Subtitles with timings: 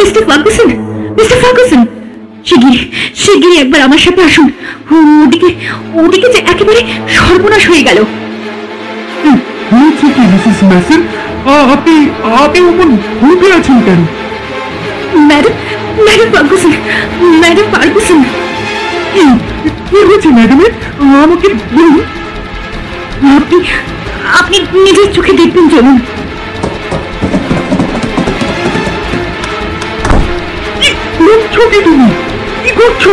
[0.00, 0.68] Mister Ferguson
[1.18, 1.80] mister Ferguson
[2.48, 2.80] শিগগিরি
[3.22, 4.46] শিগগিরি একবার আমার সাথে আসুন।
[5.22, 5.48] ওদিকে
[6.02, 6.80] ওদিকে যে একেবারে
[7.16, 7.98] সর্বনাশ হয়ে গেল।
[9.70, 11.00] হয়েছে কি মিসেস ম্যাসন
[11.74, 11.94] আপনি
[12.44, 12.58] আপনি
[13.58, 14.00] আছেন কেন?
[15.28, 15.54] Madam
[16.06, 16.72] madam Ferguson
[17.42, 18.18] madam Ferguson
[19.12, 19.24] কি
[19.88, 20.72] কি হয়েছে ম্যাডামের
[21.24, 22.04] আমাকে বলুন।
[23.38, 23.58] আপনি
[24.40, 24.56] আপনি
[24.86, 25.96] নিজের চোখে দেখবেন চলুন
[31.30, 32.08] করছ কি তুমি?
[32.62, 33.04] কি করছ?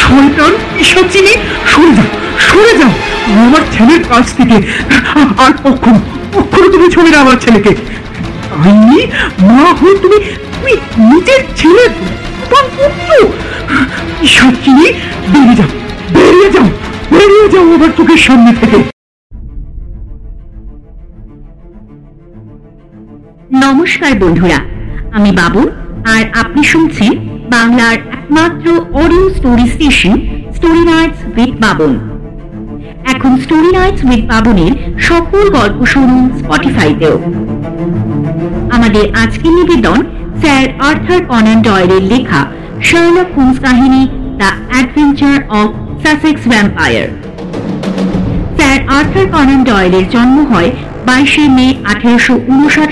[0.00, 1.32] শয়তান পিসাচিনি
[1.72, 2.08] সরে যাও
[2.46, 2.92] সরে যাও।
[3.44, 4.56] আমার ছেলের কাছ থেকে
[5.44, 7.72] আর কখনো তুমি ছবি না আমার ছেলেকে।
[8.62, 9.00] আইনি
[9.48, 10.18] মা হয়ে তুমি
[10.54, 10.72] তুমি
[11.10, 11.84] নিজের ছেলে
[14.18, 14.86] পিসাচিনি
[15.32, 15.70] বেরিয়ে যাও
[16.16, 16.68] বেরিয়ে যাও
[17.16, 18.78] বেরিয়ে যাও আমার চোখের সামনে থেকে।
[23.64, 24.58] নমস্কার বন্ধুরা,
[25.16, 25.68] আমি বাবুল
[26.04, 27.12] আর আপনি শুনছেন
[27.50, 30.16] বাংলার একমাত্র audio story station,
[30.54, 31.98] story nights with Babon.
[33.04, 37.18] এখন স্টোরি নাইটস উইথ বাবনের সকল গল্প শুনুন স্পটিফাইতেও।
[38.70, 40.02] আমাদের আজকের নিবেদন
[40.40, 42.46] স্যার আর্থার কনান ডয়েলের লেখা
[42.82, 44.08] শার্লক হোমস কাহিনী,
[44.38, 45.68] the adventure of
[46.02, 47.08] Sussex vampire.
[48.56, 50.70] Sir Arthur Conan ডয়েলের জন্ম হয়
[51.06, 52.34] বাইশে মে আঠারোশো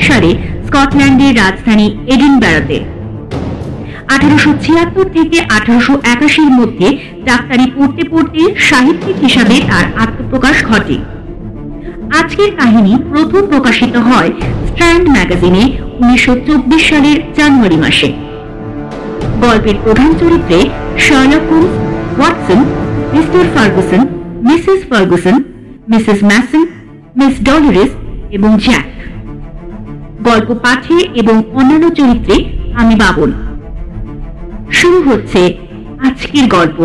[0.08, 0.34] সালে
[0.66, 2.78] স্কটল্যান্ডের রাজধানী এডিনবেরাতে।
[4.14, 6.88] আঠারোশো ছিয়াত্তর থেকে আঠারোশো একাশির মধ্যে
[7.24, 10.96] ডাক্তারি পড়তে পড়তে সাহিত্যিক হিসাবে তার আত্মপ্রকাশ ঘটে।
[12.18, 14.30] আজকের কাহিনী প্রথম প্রকাশিত হয়
[14.68, 15.62] স্ট্র্যান্ড ম্যাগাজিনে
[16.00, 16.32] উনিশশো
[16.88, 18.08] সালের জানুয়ারি মাসে।
[19.44, 20.58] গল্পের প্রধান চরিত্রে
[21.04, 21.44] Sherlock
[22.18, 22.60] Watson,
[23.14, 24.02] Mr Ferguson,
[24.46, 25.36] Mrs Ferguson,
[25.90, 26.64] Mrs Mason,
[27.18, 27.90] miss Dolores
[28.36, 28.86] এবং জ্যাক।
[30.28, 32.36] গল্প পাঠে এবং অন্যান্য চরিত্রে
[32.80, 33.30] আমি বাবন
[34.72, 35.40] শুরু হচ্ছে
[36.06, 36.78] আজকের গল্প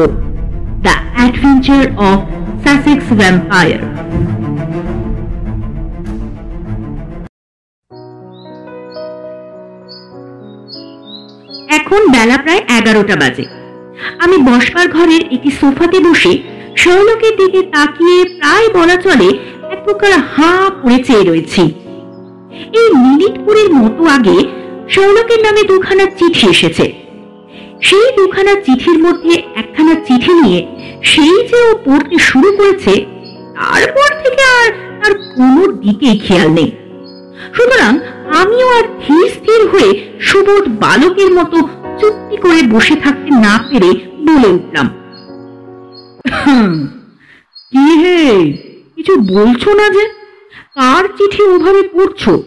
[0.85, 2.19] the adventure of
[2.63, 3.81] Sussex vampire
[11.77, 13.45] এখন বেলা প্রায় এগারোটা বাজে।
[14.19, 16.33] আমি বসবার ঘরের একটি সোফাতে বসে
[16.77, 19.29] শৌলকের দিকে তাকিয়ে প্রায় বলা চলে
[19.73, 21.63] এক প্রকার হাঁ করে চেয়ে রয়েছি।
[22.79, 24.37] এই মিনিটপুরের মতো আগে
[24.89, 27.04] শৌলকের নামে দুখানা চিঠি এসেছে।
[27.81, 30.67] সেই দুখানা চিঠির মধ্যে একখানা চিঠি নিয়ে
[31.01, 33.05] সেই যে ও পড়তে শুরু করেছে,
[33.55, 34.71] তারপর থেকে আর
[35.01, 36.71] তার কোনো দিকেই খেয়াল নেই।
[37.53, 37.99] সুতরাং
[38.31, 41.69] আমিও আর ধীর স্থির হয়ে সুবোধ বালকের মতো
[41.99, 43.93] চুক্তি করে বসে থাকতে না পেরে
[44.25, 44.87] বলে উঠলাম
[47.73, 48.53] কি হে,
[48.95, 50.07] কিছু বলছো না যে?
[50.75, 52.43] কার চিঠি ওভাবে পড়ছো?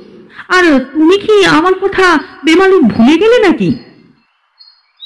[0.48, 3.74] আর তুমি কি আমার কথা বেমালুম ভুলে গেলে নাকি?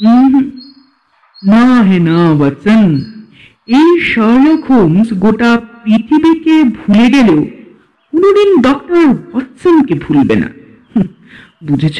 [0.02, 2.88] না হে না বচ্চন।
[3.78, 5.50] এই শার্লক হোমস গোটা
[5.82, 7.40] পৃথিবীকে ভুলে গেলেও
[8.12, 9.04] কোনোদিন ডক্টর
[10.04, 10.48] ভুলবে না।
[11.66, 11.98] বুঝেছ?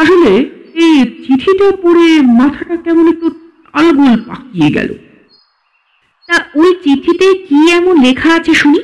[0.00, 0.30] আসলে
[0.84, 2.06] এই চিঠিটা পড়ে
[2.40, 3.28] মাথাটা কেমন একটু
[3.78, 4.90] আলগোল পাকিয়ে গেল।
[6.28, 8.80] তা ওই চিঠিতে কি এমন লেখা আছে শুনি,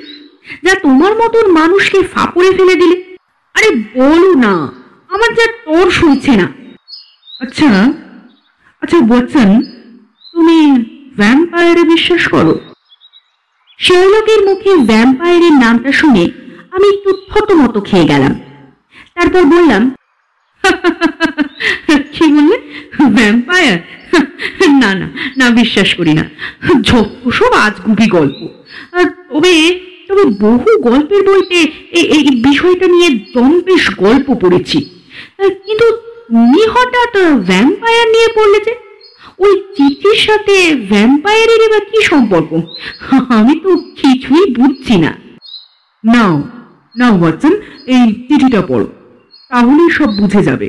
[0.64, 2.96] যা তোমার মতন মানুষকে ফাপড়ে ফেলে দিলে?
[3.54, 4.54] আরে বলো না,
[5.14, 6.46] আমার যা তোর শুনছে না।
[7.40, 7.70] আচ্ছা
[8.82, 9.50] আচ্ছা ওয়াটসন
[10.32, 10.58] তুমি
[11.16, 12.54] ভ্যাম্পায়ারে বিশ্বাস করো?
[13.78, 16.24] শেরলকের মুখে ভ্যাম্পায়ারের নামটা শুনে
[16.74, 18.32] আমি একটু থতমত খেয়ে গেলাম।
[19.14, 19.82] তারপর বললাম,
[22.14, 22.56] কি বললে?
[23.16, 23.78] ভ্যাম্পায়ার
[24.82, 25.06] না না
[25.38, 26.24] না বিশ্বাস করি না।
[27.38, 28.38] সব আজগুবি গল্প।
[29.30, 29.54] তবে
[30.08, 31.58] তবে বহু গল্পের বইতে
[32.00, 34.78] এই বিষয়টা নিয়ে জম্পেশ গল্প পড়েছি।
[35.66, 35.86] কিন্তু
[36.28, 37.14] তুমি হঠাৎ
[37.48, 38.74] ভ্যাম্পায়ার নিয়ে পড়লে যে?
[39.44, 40.54] ওই চিঠির সাথে
[40.90, 42.50] ভ্যাম্পায়ারের এবার কি সম্পর্ক?
[43.38, 43.70] আমি তো
[44.00, 45.12] কিছুই বুঝছি না।
[46.04, 46.34] নাও
[46.98, 47.54] নাও ওয়াটসন
[47.94, 48.86] এই চিঠিটা পড়ো,
[49.50, 50.68] তাহলেই সব বুঝে যাবে।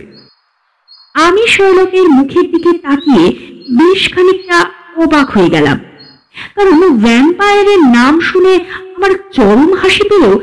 [1.25, 3.25] আমি শেরলকের মুখের দিকে তাকিয়ে
[3.79, 4.59] বেশ খানিকটা
[5.03, 5.77] অবাক হয়ে গেলাম।
[6.55, 8.53] কারণ ভ্যাম্পায়ারের নাম শুনে
[8.95, 10.35] আমার চরম হাসি পেলেও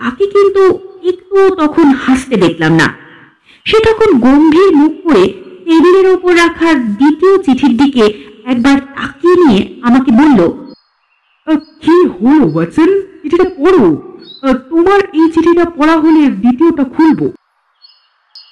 [0.00, 0.62] তাকে কিন্তু
[1.10, 2.88] একটু তখন হাসতে দেখলাম না।
[3.68, 5.24] সে তখন গম্ভীর মুখ করে
[5.64, 6.68] টেবিলের ওপর রাখা
[6.98, 8.04] দ্বিতীয় চিঠির দিকে
[8.46, 10.40] একবার তাকিয়ে নিয়ে আমাকে বলল
[11.82, 12.90] কি হলো ওয়াটসন?
[13.20, 13.84] চিঠিটা পড়ো।
[14.70, 17.26] তোমার এই চিঠিটা পড়া হলে দ্বিতীয়টা খুলবো।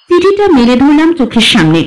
[0.07, 1.81] চিঠিটা মেরে ধরলাম চোখের সামনে।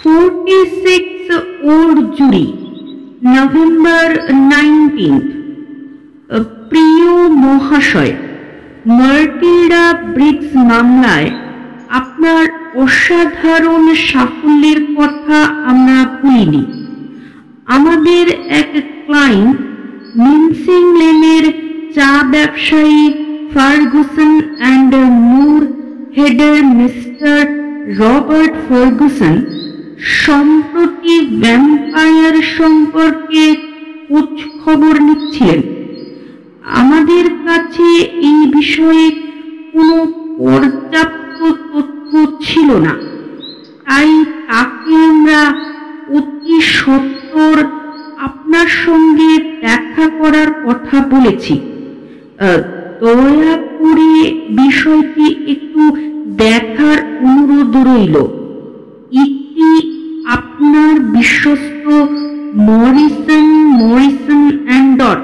[0.00, 1.26] Forty six
[1.68, 2.46] Old Jewry
[3.26, 4.08] November
[4.50, 5.28] nineteenth
[6.70, 7.10] প্রিয়
[7.42, 8.12] মহাশয়
[8.98, 9.84] মার্টিল্ডা
[10.14, 11.28] ব্রিক্স মামলায়
[11.98, 12.44] আপনার
[12.74, 15.38] অসাধারণ সাফল্যের কথা
[15.70, 16.64] আমরা ভুলিনি।
[17.76, 18.26] আমাদের
[18.60, 18.70] এক
[19.06, 19.58] ক্লায়েন্ট
[20.16, 21.44] মিনসিং লেনের
[21.94, 23.02] চা ব্যবসায়ী
[23.52, 24.92] ফার্গুসন অ্যান্ড
[25.28, 25.62] মুর
[26.16, 27.38] হেডের মিস্টার
[28.00, 29.34] রবার্ট ফার্গুসন
[30.22, 33.44] সম্প্রতি ভ্যাম্পায়ার সম্পর্কে
[34.08, 35.60] খোঁজ খবর নিচ্ছিলেন।
[36.80, 37.88] আমাদের কাছে
[38.28, 39.06] এই বিষয়ে
[42.86, 42.94] না।
[43.86, 44.10] তাই
[44.50, 45.40] তাকে আমরা
[46.16, 47.56] অতি সত্বর
[48.28, 49.30] আপনার সঙ্গে
[49.66, 51.54] দেখা করার কথা বলেছি।
[53.02, 54.12] দয়া করে
[54.62, 55.82] বিষয়টি একটু
[56.42, 58.16] দেখার অনুরোধ রইল।
[59.24, 59.72] ইতি
[60.36, 61.84] আপনার বিশ্বস্ত
[62.68, 63.46] মরিসন
[63.80, 65.20] মরিসন অ্যান্ড ডট।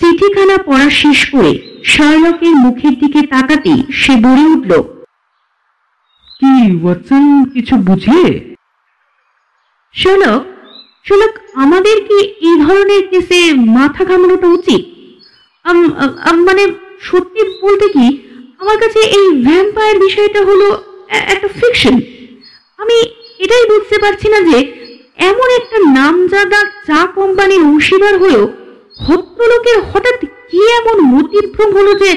[0.00, 1.52] চিঠিখানা পড়া শেষ করে
[1.92, 4.72] শার্লকের মুখের দিকে তাকাতেই সে বলে উঠল
[6.82, 8.32] ওয়াটসন কিছু বুঝলে
[9.94, 10.42] শার্লক
[11.08, 12.18] শার্লক আমাদের কি
[12.48, 14.82] এই ধরনের কেসে মাথা ঘামানোটা উচিত?
[16.44, 16.66] মানে
[17.00, 18.06] সত্যি বলতে কি,
[18.58, 22.00] আমার কাছে এই ভ্যাম্পায়ার বিষয়টা হলো একটা ফিকশন
[22.78, 22.96] আমি
[23.38, 24.58] এটাই বুঝতে পারছি না যে
[25.16, 28.44] এমন একটা নামজাদা চা কোম্পানির অংশীদার হয়েও
[29.06, 30.18] ভদ্রলোকের হঠাৎ
[30.50, 32.10] কি এমন মতিভ্রম হলো যে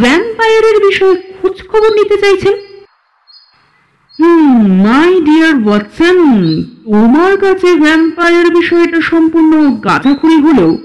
[0.00, 2.54] ভ্যাম্পায়ারের বিষয়ে খোঁজ খবর নিতে চাইছেন?
[4.84, 6.18] মাই ডিয়ার ওয়াটসন
[6.84, 10.78] তোমার কাছে ভ্যাম্পায়ার বিষয়টা সম্পূর্ণ গাঁথাখুরি হলেও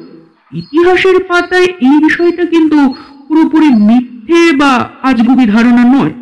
[0.54, 2.94] ইতিহাসের পাতায় এই বিষয়টা কিন্তু
[3.28, 6.14] পুরোপুরি মিথ্যে বা আজগুবি ধারণা নয়।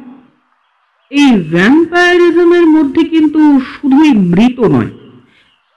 [1.11, 4.91] এই ভ্যাম্পায়ারিজমের মধ্যে কিন্তু শুধুই মৃত নয়।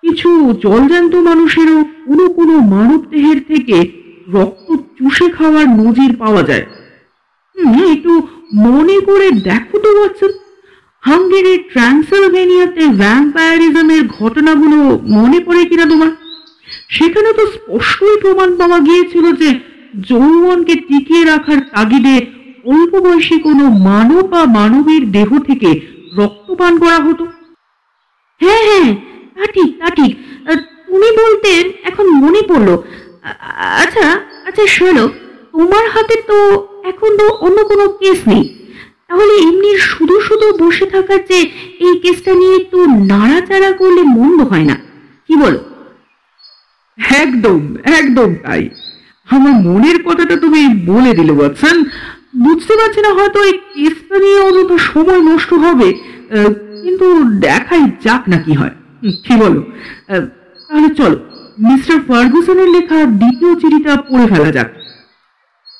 [0.02, 3.76] কিছু জলজান্ত মানুষেরও কোনো কোনো মানব দেহের থেকে
[4.32, 6.66] রক্ত চুষে খাওয়ার নজির পাওয়া যায়।
[7.92, 8.12] একটু
[8.54, 10.32] মনে করে দেখো তো ওয়াটসন
[11.02, 14.78] হাঙ্গেরির ট্রান্সলভেনিয়াতে ভ্যাম্পায়ারিজমের ঘটনাগুলো
[15.16, 16.10] মনে পড়ে কিনা তোমার?
[16.96, 19.48] সেখানে তো স্পষ্টই প্রমাণ পাওয়া গিয়েছিল যে
[20.08, 22.16] যৌবনকে টিকিয়ে রাখার তাগিদে
[22.72, 25.70] অল্প বয়সী কোনো মানব বা মানবীর দেহ থেকে
[26.20, 27.24] রক্তপান করা হতো।
[28.40, 28.90] হ্যাঁ হ্যাঁ
[29.36, 30.12] তা ঠিক তা ঠিক।
[30.86, 31.50] তুমি বলতে
[31.88, 32.68] এখন মনে পড়ল।
[33.82, 34.06] আচ্ছা
[34.48, 35.04] আচ্ছা শোনো,
[35.52, 36.38] তোমার হাতে তো
[36.90, 38.42] এখন তো অন্য কোনো কেস নেই।
[39.10, 41.38] তাহলে এমনি শুধু শুধু বসে থাকার যে
[41.86, 42.78] এই কেসটা নিয়ে একটু
[43.12, 44.76] নাড়াচাড়া করলে মন্দ হয় না।
[45.28, 45.60] কি বলো?
[47.20, 47.60] একদম
[47.98, 48.62] একদম তাই।
[49.28, 50.60] আমার মনের কথাটা তুমি
[50.90, 51.76] বলে দিলে, ওয়াটসন।
[52.44, 55.88] বুঝতে পারছি না, হয়তো এই কেসটা নিয়ে অন্তত সময় নষ্ট হবে
[56.82, 57.06] কিন্তু
[57.46, 58.74] দেখাই যাক না কি হয়।
[59.24, 59.60] কি বলো?
[60.68, 61.18] তাহলে চলো,
[61.66, 64.68] মিস্টার ফার্গুসনের লেখা দ্বিতীয় চিঠিটা পড়ে ফেলা যাক।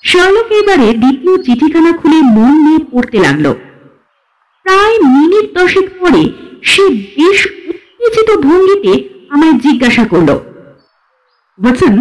[0.05, 3.47] শার্লক এবারে দ্বিতীয় চিঠিখানা খুলে মন নিয়ে পড়তে লাগল।
[4.67, 6.23] প্রায় মিনিট দশেক পরে
[6.71, 6.85] সে
[7.17, 7.39] বেশ
[7.71, 8.93] উত্তেজিত ভঙ্গিতে
[9.35, 10.31] আমায় জিজ্ঞাসা করল
[11.59, 11.95] ওয়াটসন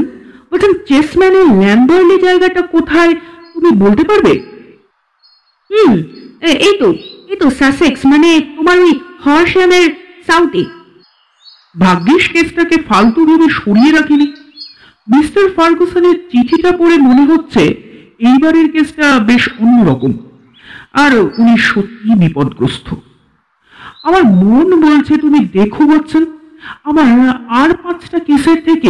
[0.49, 3.13] ওয়াটসন চেসম্যানের ল্যাম্বার্লি জায়গাটা কোথায়
[3.53, 4.33] তুমি বলতে পারবে?
[5.69, 5.93] হুম
[6.67, 6.89] এই তো
[7.31, 8.93] এই তো সাসেক্স মানে তোমার ওই
[9.25, 9.89] হর্শামের
[10.27, 10.63] সাউথে।
[11.75, 14.27] ভাগ্যিস কেসটাকে ফালতু ভেবে সরিয়ে রাখিনি।
[15.07, 17.63] মিস্টার ফার্গুসনের চিঠিটা পড়ে মনে হচ্ছে
[18.19, 20.13] এইবারের কেসটা বেশ অন্যরকম।
[20.93, 22.95] আর উনি সত্যি বিপদগ্রস্ত।
[24.03, 26.25] আমার মন বলছে, তুমি দেখো বলছেন
[26.83, 28.89] আমার আর পাঁচটা কেসের থেকে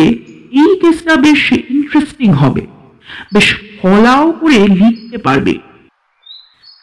[0.51, 2.61] এই কেসটা বেশ ইন্টারেস্টিং হবে।
[3.33, 5.57] বেশ ফলাও করে লিখতে পারবে।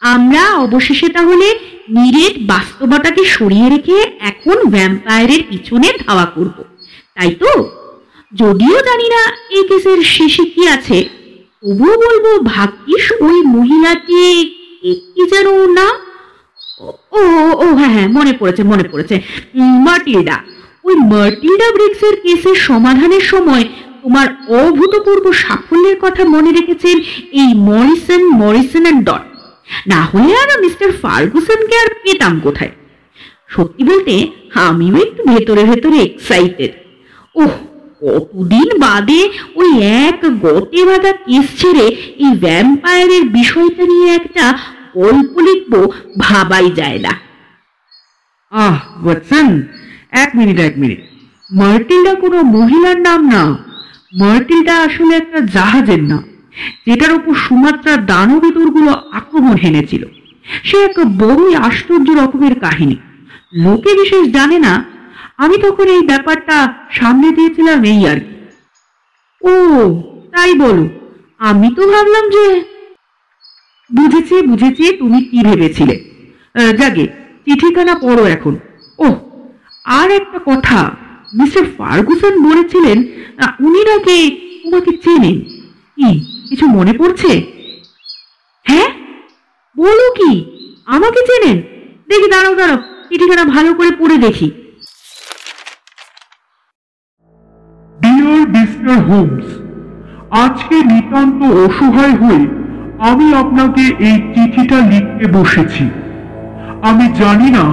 [0.01, 1.59] আমরা অবশেষে তাহলে
[1.89, 6.63] নিরেট বাস্তবতাকে সরিয়ে রেখে এখন ভ্যাম্পায়ারের পিছনে ধাওয়া করব।
[7.15, 7.69] তাই তো?
[8.33, 11.14] যদিও জানি না এই কেসের শেষে কি আছে।
[11.65, 14.41] তবুও বলব ভাগ্যিস ওই মহিলাটি
[14.83, 15.87] এ- কি যেন না।
[17.11, 19.21] ও- ও হ্যাঁ হ্যাঁ মনে পড়েছে মনে পড়েছে।
[19.53, 20.43] উম, মার্টিল্ডা
[20.83, 23.63] ওই মার্টিল্ডা ব্রিক্সের কেসের সমাধানের সময়
[24.03, 26.99] তোমার অভূতপূর্ব সাফল্যের কথা মনে রেখেছেন
[27.31, 29.23] এই মরিসন মরিসন অ্যান্ড ডট।
[29.87, 32.71] না হলে আর মিস্টার ফার্গুসনকে আর পেতাম কোথায়?
[33.47, 36.71] সত্যি বলতে আমিও একটু ভেতরে ভেতরে এক্সাইটেড
[37.35, 37.51] ওহ
[38.05, 44.57] কতদিন বাদে ওই এক গতে বাঁধা কেস ছেড়ে এই ভ্যাম্পায়ারের বিষয়টা নিয়ে একটা
[44.95, 47.19] গল্প লিখব, ভাবাই যায় না।
[48.51, 49.61] আহ ওয়াটসন
[50.11, 50.99] এক মিনিট এক মিনিট।
[51.51, 53.57] মার্টিলটা কোনো মহিলার নাম না।
[54.15, 56.23] মার্টিলটা আসলে একটা জাহাজের নাম,
[56.85, 60.05] যেটার উপর সুমাত্রার দানবিদুরগুলো আক্রমণ হেনেছিল।
[60.63, 62.95] সে এক বড়ই আশ্চর্য রকমের কাহিনী।
[63.53, 64.94] লোকে বিশেষ জানে না
[65.39, 66.57] আমি তখন এই ব্যাপারটা
[66.99, 68.35] সামনে দিয়েছিলাম এই আর কি।
[69.41, 69.53] ও,
[70.33, 70.85] তাই বলো।
[71.49, 72.45] আমি তো ভাবলাম যে
[73.89, 75.95] বুঝেছি বুঝেছি, তুমি কি ভেবেছিলে।
[76.79, 77.05] যাগে,
[77.45, 78.53] চিঠিখানা পড়ো এখন।
[79.05, 79.07] ও
[79.99, 80.79] আর একটা কথা,
[81.39, 82.97] মিস্টার ফার্গুসন বলেছিলেন
[83.67, 84.17] উনি নাকি
[84.61, 85.37] তোমাকে চেনেন।
[85.97, 86.09] কি,
[86.49, 87.31] কিছু মনে পড়ছে?
[88.65, 88.89] হ্যাঁ?
[89.75, 90.31] বলো কি,
[90.95, 91.57] আমাকে চেনেন?
[92.09, 94.47] দেখি, দাঁড়াও দাঁড়াও, চিঠিখানা ভালো করে পড়ে দেখি।
[98.01, 99.47] ডিয়ার মিস্টার হোমস
[100.43, 102.47] আজকে নিতান্ত অসহায় হয়ে
[102.99, 105.89] আমি আপনাকে এই চিঠিটা লিখতে বসেছি।
[106.81, 107.65] আমি জানি না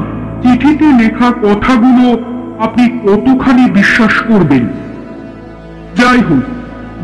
[0.43, 2.07] চিঠিতে লেখা কথাগুলো
[2.61, 4.65] আপনি কতখানি বিশ্বাস করবেন।
[5.97, 6.45] যাই হোক,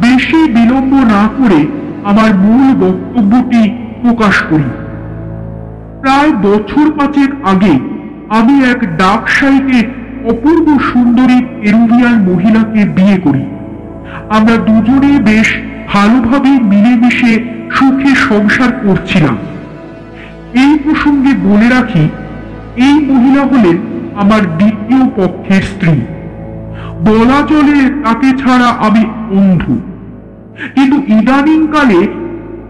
[0.00, 1.66] বেশি বিলম্ব না করে
[2.04, 3.62] আমার মূল বক্তব্যটি
[4.02, 4.70] প্রকাশ করি।
[6.00, 7.74] প্রায় বছর পাঁচেক আগে
[8.28, 9.78] আমি এক ডাক সাইটে
[10.24, 13.44] অপূর্ব সুন্দরী পেরুভিয়ান মহিলাকে বিয়ে করি।
[14.28, 15.56] আমরা দুজনে বেশ
[15.88, 19.36] ভালোভাবে মিলেমিশে সুখে সংসার করছিলাম।
[20.54, 22.08] এই প্রসঙ্গে বলে রাখি,
[22.76, 23.76] এই মহিলা হলেন
[24.14, 26.00] আমার দ্বিতীয় পক্ষের স্ত্রী।
[27.04, 29.80] বলা চলে তাকে ছাড়া আমি অন্ধু।
[30.74, 32.06] কিন্তু ইদানিংকালে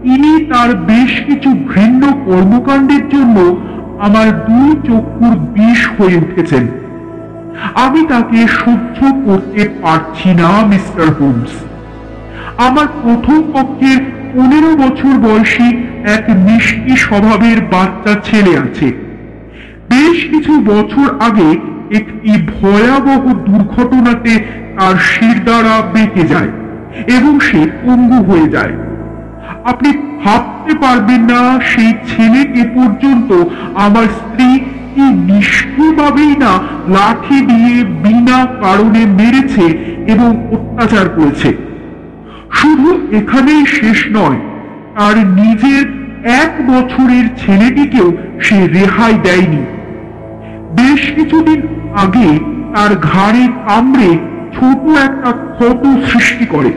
[0.03, 3.55] তিনি তার বেশ কিছু ঘৃণ্য কর্মকাণ্ডের জন্য
[3.99, 6.67] আমার দুই চক্ষুর বিষ হয়ে উঠেছেন।
[7.57, 11.53] আমি তাকে সহ্য করতে পারছি না, মিস্টার হোমস।
[12.57, 13.99] আমার প্রথম পক্ষের
[14.33, 15.67] পনেরো বছর বয়সী
[16.03, 18.87] এক মিষ্টি স্বভাবের বাচ্চা ছেলে আছে।
[19.89, 21.49] বেশ কিছু বছর আগে
[21.99, 24.33] একটি ভয়াবহ দুর্ঘটনাতে
[24.77, 26.51] তার শির দ্বারা বেঁকে যায়
[27.15, 28.73] এবং সে পঙ্গু হয়ে যায়।
[29.65, 29.89] আপনি
[30.23, 33.29] ভাবতে পারবেন না, সেই ছেলেকে পর্যন্ত
[33.75, 34.49] আমার স্ত্রী
[34.95, 36.51] কি নিষ্ঠুরভাবেই না
[36.87, 39.65] লাঠি দিয়ে বিনা কারণে মেরেছে
[40.07, 41.49] এবং অত্যাচার করেছে।
[42.51, 44.39] শুধু এখানেই শেষ নয়,
[44.97, 45.85] তার নিজের
[46.43, 48.07] এক বছরের ছেলেটিকেও
[48.39, 49.63] সে রেহাই দেয়নি।
[50.71, 51.59] বেশ কিছুদিন
[51.95, 52.29] আগে
[52.75, 54.11] তার ঘাড়ে কামড়ে
[54.55, 56.71] ছোট একটা ক্ষত সৃষ্টি করে।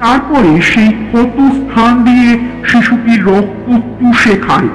[0.00, 3.66] তারপরে সেই ক্ষত স্থান দিয়ে শিশুটির রক্ত
[3.98, 4.68] চুষে খায়।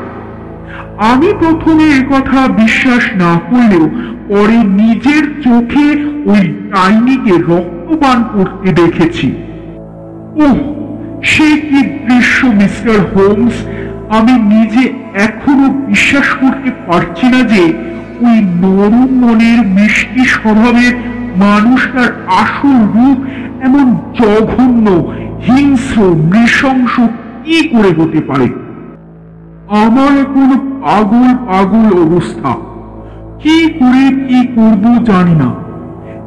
[0.97, 3.89] আমি প্রথমে কথা বিশ্বাস না করলেও
[4.29, 5.87] পরে নিজের চোখে
[6.25, 9.31] ওই ডাইনিকে রক্তপান করতে দেখেছি।
[10.35, 10.57] ওহ
[11.21, 13.65] সে কি দৃশ্য, মিস্টার হোমস?
[14.09, 17.73] আমি নিজে এখনও বিশ্বাস করতে পারছি না যে
[18.21, 20.93] ওই নরম মনের মিষ্টি স্বভাবের
[21.35, 23.17] মানুষটার আসল রূপ
[23.61, 24.87] এমন জঘন্য,
[25.47, 26.99] হিংস্র, নৃশংস
[27.43, 28.64] কি করে হতে পারে?
[29.69, 30.50] আমার এখন
[30.81, 32.51] পাগল পাগল অবস্থা।
[33.41, 35.50] কি করে, কি করব জানি না।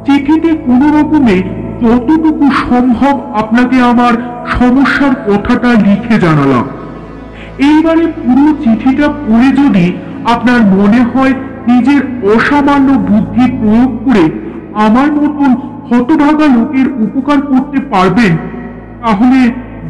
[0.05, 1.35] চিঠিতে কোনো রকমে
[1.81, 4.13] যতটুকু সম্ভব আপনাকে আমার
[4.57, 6.65] সমস্যার কথাটা লিখে জানালাম।
[7.59, 9.93] এইবারে পুরো চিঠিটা পড়ে যদি
[10.25, 11.33] আপনার মনে হয়
[11.67, 12.01] নিজের
[12.33, 14.25] অসামান্য বুদ্ধি প্রয়োগ করে
[14.73, 15.51] আমার মতন
[15.89, 18.37] হতভাগা লোকের উপকার করতে পারবেন,
[19.01, 19.41] তাহলে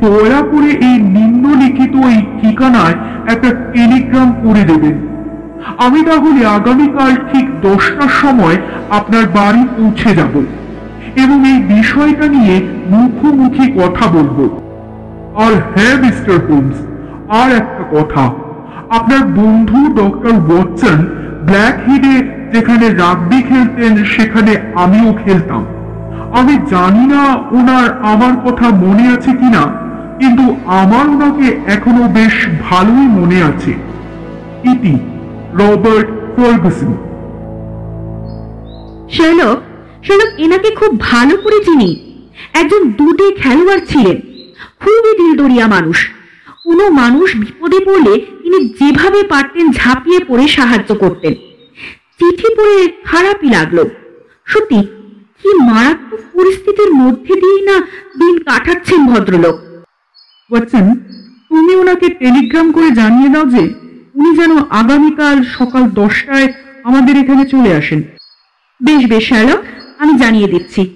[0.01, 2.95] দয়া করে এই নিম্নলিখিত এই ঠিকানায়
[3.33, 4.95] একটা টেলিগ্রাম করে দেবেন।
[5.85, 8.57] আমি তাহলে আগামীকাল ঠিক দশটার সময়
[8.89, 10.35] আপনার বাড়ি পৌঁছে যাব
[11.23, 12.55] এবং এই বিষয়টা নিয়ে
[12.93, 14.37] মুখোমুখি কথা বলব।
[15.45, 16.77] আর হ্যাঁ মিস্টার হোমস,
[17.39, 18.23] আর একটা কথা।
[18.89, 20.99] আপনার বন্ধু ডক্টর ওয়াটসন
[21.47, 22.15] ব্ল্যাক হিডে
[22.53, 25.63] যেখানে রাগবি খেলতেন, সেখানে আমিও খেলতাম।
[26.39, 27.23] আমি জানি না
[27.57, 29.63] ওনার আমার কথা মনে আছে কিনা
[30.19, 30.45] কিন্তু
[30.79, 32.35] আমার ওনাকে এখনও বেশ
[32.67, 33.71] ভালোই মনে আছে
[34.71, 34.93] ইতি,
[35.59, 36.91] রবার্ট ফার্গুসন।
[39.15, 39.57] শার্লক
[40.05, 41.89] শার্লক এনাকে খুব ভালো করে চিনি।
[42.53, 44.17] একজন দুটি খেলোয়াড় ছিলেন,
[44.79, 45.97] খুবই দিলদরিয়া মানুষ।
[46.65, 51.33] কোনো মানুষ বিপদে পড়লে তিনি যেভাবে পারতেন ঝাঁপিয়ে পড়ে সাহায্য করতেন।
[52.17, 53.77] চিঠি পড়ে খারাপই লাগল।
[54.45, 54.79] সত্যি,
[55.41, 57.77] কি মারাত্মক পরিস্থিতির মধ্যে দিয়েই না
[58.19, 59.57] দিন কাটাচ্ছেন ভদ্রলোক।
[60.51, 60.95] ওয়াটসন
[61.49, 63.63] তুমি ওনাকে টেলিগ্রাম করে জানিয়ে দাও যে
[64.15, 66.53] উনি যেন আগামীকাল সকাল দশটায়
[66.83, 68.01] আমাদের এখানে চলে আসেন।
[68.83, 69.61] বেশ বেশ, শার্লক,
[69.99, 70.95] আমি জানিয়ে দিচ্ছি।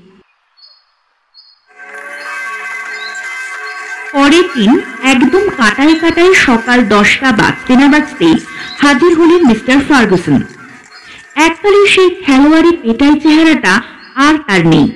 [4.12, 8.36] পরের দিন একদম কাটায় কাটায় সকাল দশটা বাজতে না বাজতেই
[8.78, 10.42] হাজির হলেন মিস্টার ফার্গুসন।
[11.36, 13.82] এককালে সেই খেলোয়াড়ি পেটাই চেহারাটা
[14.16, 14.88] আর তার নেই।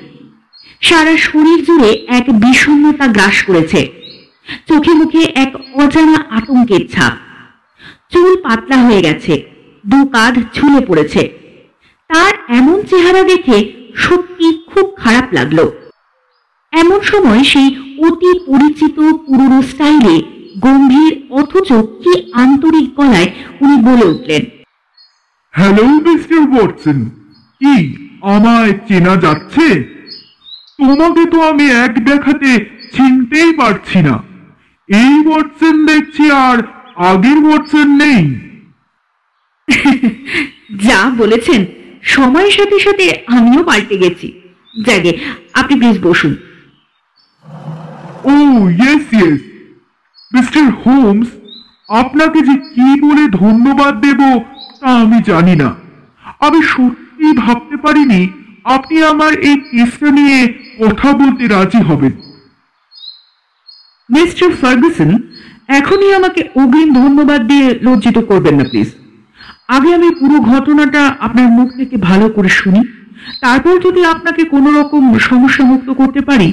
[0.82, 4.07] সারা শরীর জুড়ে এক বিষণ্ণতা গ্রাস করেছে।
[4.68, 5.51] চোখে মুখে এক
[5.84, 7.13] অজানা আতঙ্কের ছাপ।
[8.12, 9.34] চুল পাতলা হয়ে গেছে,
[9.84, 11.22] দু কাঁধ ঝুলে পড়েছে।
[12.10, 13.58] তার এমন চেহারা দেখে
[13.96, 15.60] সত্যি খুব খারাপ লাগল।
[16.74, 17.70] এমন সময় সেই
[18.08, 20.16] অতি পরিচিত পুরনো স্টাইলে
[20.60, 21.70] গম্ভীর অথচ
[22.04, 23.30] কি আন্তরিক গলায়
[23.62, 24.44] উনি বলে উঠলেন
[25.54, 26.98] হ্যালো মিস্টার ওয়াটসন
[27.62, 27.75] কি
[28.22, 29.68] আমায় চেনা যাচ্ছে?
[30.77, 32.51] তোমাকে তো আমি এক দেখাতে
[32.94, 34.16] চিনতেই পারছি না।
[34.89, 36.58] এই ওয়াটসন দেখছি আর
[37.12, 38.24] আগের ওয়াটসন নেই।
[40.88, 41.62] যা বলেছেন
[42.15, 44.27] সময়ের সাথে সাথে আমিও পাল্টে গেছি।
[44.86, 45.12] যাকে
[45.53, 46.34] আপনি প্লিজ বসুন।
[48.32, 48.34] ও
[48.79, 49.41] ইয়েস ইয়েস
[50.34, 51.29] মিস্টার হোমস
[51.89, 54.22] আপনাকে যে কি বলে ধন্যবাদ দেব
[54.79, 55.70] তা আমি জানি না।
[56.46, 58.22] আমি সত্যি ভাবতে পারিনি
[58.75, 60.38] আপনি আমার এই কেসটা নিয়ে
[60.82, 62.13] কথা বলতে রাজি হবেন।
[64.10, 65.12] মিস্টার ফার্গুসন
[65.68, 68.90] এখনই আমাকে অগ্রিম ধন্যবাদ দিয়ে লজ্জিত করবেন না প্লিজ।
[69.68, 72.82] আগে আমি পুরো ঘটনাটা আপনার মুখ থেকে ভালো করে শুনি
[73.42, 76.50] তারপর যদি আপনাকে কোনো রকম সমস্যা মুক্ত করতে পারি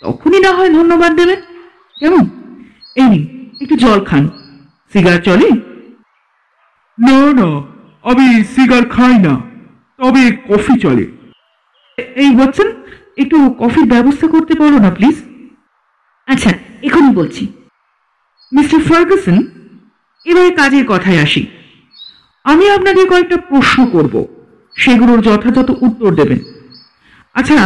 [0.00, 1.40] তখনই না হয় ধন্যবাদ দেবেন।
[2.00, 2.24] কেমন?
[2.96, 3.22] এই নিন
[3.60, 4.28] একটু জল খান।
[4.92, 5.48] সিগার চলে?
[6.98, 7.48] না না
[8.02, 9.34] আমি সিগার খাই না
[9.98, 11.04] তবে কফি চলে।
[12.14, 12.68] এই বলছেন
[13.16, 15.16] একটু কফির ব্যবস্থা করতে পারো না প্লিজ।
[16.26, 16.50] আচ্ছা
[16.82, 17.44] এখনই বলছি।
[18.52, 19.36] মিস্টার ফার্গুসন,
[20.26, 21.42] এবারে কাজের কথায় আসি।
[22.44, 24.14] আমি আপনাকে কয়েকটা প্রশ্ন করব,
[24.76, 26.40] সেগুলোর যথাযথ উত্তর দেবেন।
[27.34, 27.58] আচ্ছা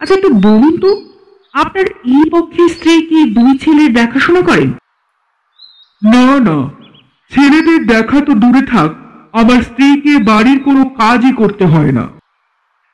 [0.00, 0.90] আচ্ছা একটু বলুন তো,
[1.54, 4.70] আপনার এই পক্ষে স্ত্রী কি দুই ছেলের দেখাশোনা করেন?
[6.02, 6.58] না না,
[7.32, 8.90] ছেলেদের দেখা তো দূরে থাক
[9.32, 12.04] আমার স্ত্রীকে বাড়ির কোনো কাজই করতে হয় না।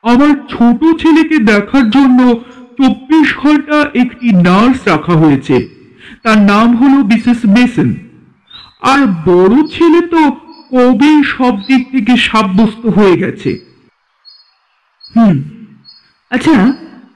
[0.03, 2.19] আমার ছোট ছেলেকে দেখার জন্য
[2.77, 5.69] চব্বিশ ঘণ্টা একটি নার্স রাখা হয়েছে।
[6.23, 7.93] তার নাম হলো মিসেস মেসন।
[8.81, 10.31] আর বড় ছেলে তো
[10.71, 13.59] কবে সব দিক থেকে সাব্যস্ত হয়ে গেছে।
[15.15, 15.43] হুম।
[16.29, 16.71] আচ্ছা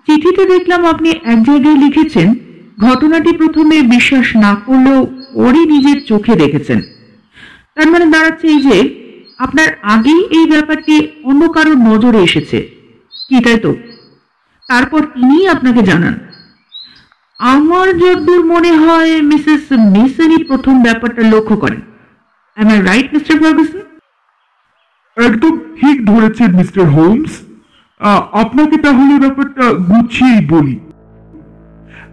[0.06, 2.36] চিঠিতে দেখলাম আপনি এক জায়গায় লিখেছেন,
[2.80, 6.82] ঘটনাটি প্রথমে বিশ্বাস না করলেও ওরই নিজের চোখে দেখেছেন।
[7.76, 8.78] তার মানে দাঁড়াচ্ছে এই যে,
[9.38, 12.68] আপনার আগেই এই ব্যাপারটি অন্য কারোর নজরে এসেছে।
[13.30, 13.76] কি তাই তো?
[14.70, 16.16] তারপর তিনিই আপনাকে জানান।
[17.40, 19.64] আমার যদ্দূর মনে হয় মিসেস
[19.96, 21.82] মেসনই প্রথম ব্যাপারটা লক্ষ্য করেন।
[22.58, 23.84] Am I right Mr Ferguson
[25.18, 27.34] একদম ঠিক ধরেছেন মিস্টার হোমস
[28.42, 30.76] আপনাকে তাহলে ব্যাপারটা গুছিয়েই বলি।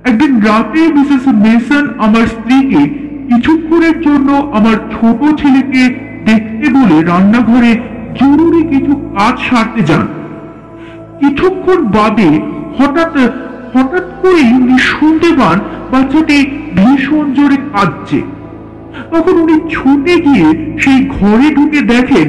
[0.09, 2.83] একদিন রাতে মিসেস মেসন আমার স্ত্রীকে
[3.29, 5.83] কিছুক্ষণের জন্য আমার ছোট ছেলেকে
[6.29, 7.73] দেখতে বলে রান্নাঘরে
[8.21, 10.05] জরুরি কিছু কাজ সারতে যান।
[11.21, 12.31] কিছুক্ষণ বাদে
[12.79, 13.15] হঠাৎ
[13.75, 15.57] হঠাৎ করেই উনি শুনতে পান
[15.93, 16.39] বাচ্চাটি
[16.79, 18.21] ভীষণ জোরে কাঁদছে।
[19.13, 20.49] তখন উনি ছুটে গিয়ে
[20.83, 22.27] সেই ঘরে ঢুকে দেখেন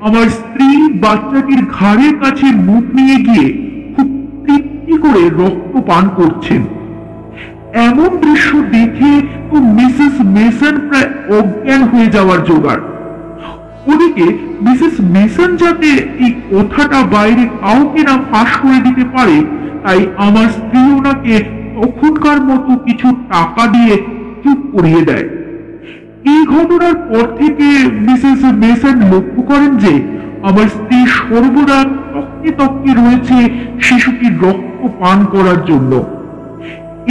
[0.00, 0.68] আমার স্ত্রী
[1.04, 3.46] বাচ্চাটির ঘাড়ের কাছে মুখ নিয়ে গিয়ে
[3.94, 4.08] খুব
[4.44, 6.62] তৃপ্তি করে রক্ত পান করছেন।
[7.88, 9.12] এমন দৃশ্য দেখে
[9.48, 12.82] তো মিসেস মেসন প্রায় অজ্ঞান হয়ে যাওয়ার জোগাড়।
[13.92, 14.26] ওদিকে
[14.64, 15.90] মিসেস মেসন যাতে
[16.24, 19.36] এই কথাটা বাইরে কাউকে না ফাঁস করে দিতে পারে,
[19.84, 21.34] তাই আমার স্ত্রী ওনাকে
[21.76, 23.94] তখনকার মতো কিছু টাকা দিয়ে
[24.42, 25.26] চুপ করিয়ে দেয়।
[26.32, 27.66] এই ঘটনার পর থেকে
[28.06, 29.92] মিসেস মেসন লক্ষ্য করেন যে,
[30.48, 31.78] আমার স্ত্রী সর্বদা
[32.14, 33.36] তককে তককে রয়েছে
[33.86, 35.92] শিশুটির রক্ত পান করার জন্য।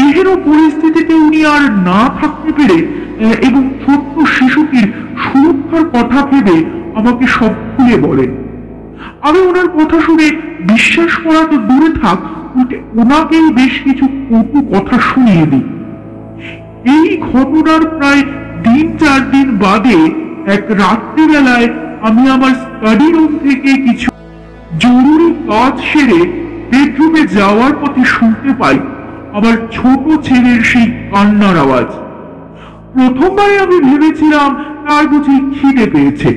[0.05, 2.77] এহেন পরিস্থিতিতে উনি আর না থাকতে পেরে
[3.47, 4.87] এবং ছোট্ট শিশুটির
[5.27, 6.57] সুরক্ষার কথা ভেবে
[6.95, 8.31] আমাকে সব খুলে বলেন
[9.21, 10.27] আমি ওনার কথা শুনে
[10.61, 12.19] বিশ্বাস করা তো দূরে থাক,
[12.55, 15.65] উল্টে ওনাকেই বেশ কিছু কটু কথা শুনিয়ে দিই।
[16.95, 18.21] এই ঘটনার প্রায়
[18.63, 19.99] তিন চার দিন বাদে
[20.45, 21.67] এক রাত্রিবেলায়
[22.01, 24.09] আমি আমার স্টাডি রুম থেকে কিছু
[24.79, 26.19] জরুরি কাজ সেরে
[26.71, 28.77] বেডরুমে যাওয়ার পথে শুনতে পাই
[29.33, 31.89] আমার ছোট ছেলের সেই কান্নার আওয়াজ।
[32.93, 34.49] প্রথমবারে আমি ভেবেছিলাম
[34.87, 36.29] তার বুঝি খিদে পেয়েছে।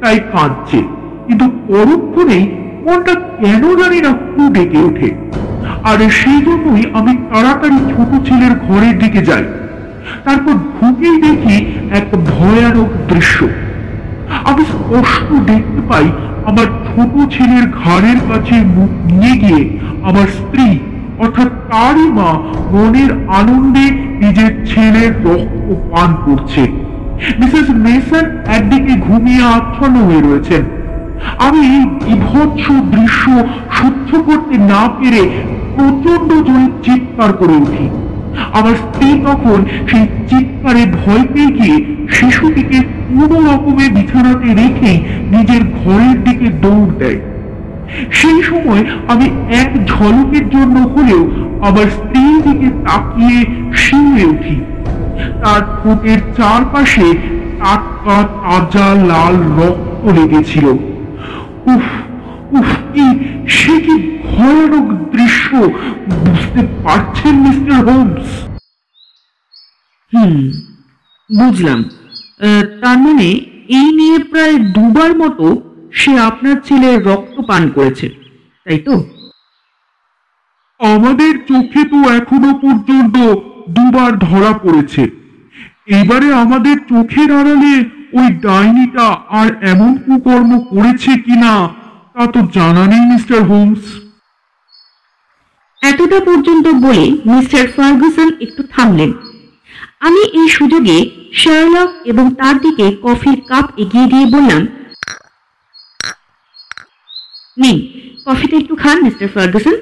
[0.00, 0.82] তাই কাঁদছে।
[1.26, 2.50] কিন্তু পরক্ষণেই
[2.86, 5.14] মনটা কেন জানি না খুব ডেকে ওঠে।
[5.82, 9.44] আর সেই জন্যই আমি তাড়াতাড়ি ছোট ছেলের ঘরের দিকে যাই।
[10.24, 13.48] তারপর ঢুকেই দেখি এক ভয়ানক দৃশ্য।
[14.44, 16.04] আমি স্পষ্ট দেখতে পাই
[16.44, 20.78] আমার ছোট ছেলের ঘাড়ের কাছে মুখ নিয়ে গিয়ে আমার স্ত্রী,
[21.18, 22.30] অর্থাৎ তারই মা,
[22.72, 26.79] মনের আনন্দে নিজের ছেলের রক্ত পান করছে।
[27.40, 28.24] মিসেস মেসন
[28.56, 30.62] একদিকে ঘুমিয়ে আচ্ছন্ন হয়ে রয়েছেন।
[31.38, 33.24] আমি এই বিভৎস দৃশ্য
[33.78, 35.22] সহ্য করতে না পেরে
[35.76, 37.86] প্রচণ্ড জোরে চিৎকার করে উঠি।
[38.52, 39.58] আমার স্ত্রী তখন
[39.90, 41.76] সেই চিৎকারে ভয় পেয়ে গিয়ে
[42.08, 42.78] শিশুটিকে
[43.08, 44.98] কোনো রকমে বিছানাতে রেখেই
[45.30, 47.20] নিজের ঘরের দিকে দৌড় দেয়।
[48.10, 49.26] সেই সময় আমি
[49.62, 51.22] এক ঝলকের জন্য হলেও
[51.68, 53.38] আমার স্ত্রীর দিকে তাকিয়ে
[53.72, 54.56] শিউরে উঠি।
[55.42, 57.06] তার ঠোঁটের চারপাশে
[57.60, 60.66] টাটকা তাজা লাল রক্ত লেগেছিল।
[61.66, 61.86] উফ
[62.52, 63.06] উফ কি
[63.48, 65.50] সে কি ভয়ানক দৃশ্য
[66.24, 68.28] বুঝতে পারছেন মিস্টার হোমস?
[70.12, 70.34] হুম
[71.30, 71.80] বুঝলাম।
[72.40, 73.28] আহ, তার মানে
[73.68, 75.46] এই নিয়ে প্রায় দুবার মতো
[75.92, 78.06] সে আপনার ছেলের রক্ত পান করেছে
[78.66, 78.94] তাই তো?
[80.80, 83.16] আমাদের চোখে তো এখনও পর্যন্ত
[83.74, 85.02] দুবার ধরা পড়েছে।
[85.98, 87.74] এবারে আমাদের চোখের আড়ালে
[88.18, 91.52] ওই ডাইনিটা আর এমন কুকর্ম করেছে কিনা,
[92.14, 93.82] তা তো জানা নেই, মিস্টার হোমস।
[95.82, 99.10] এতটা পর্যন্ত বলে মিস্টার ফার্গুসন একটু থামলেন।
[100.06, 100.98] আমি এই সুযোগে
[101.40, 104.62] শার্লক এবং তার দিকে কফির কাপ এগিয়ে দিয়ে বললাম,
[107.56, 107.78] নিন,
[108.26, 109.74] কফিটা একটু খান, মিস্টার ফার্গুসন।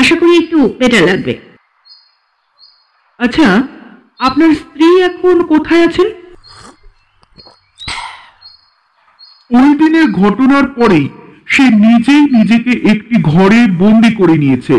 [0.00, 1.32] আশা করি একটু বেটার লাগবে।
[3.20, 3.48] আচ্ছা
[4.18, 6.08] আপনার স্ত্রী এখন কোথায় আছেন?
[9.50, 11.06] ওই দিনের ঘটনার পরেই
[11.46, 14.76] সে নিজেই নিজেকে একটি ঘরে বন্দি করে নিয়েছে।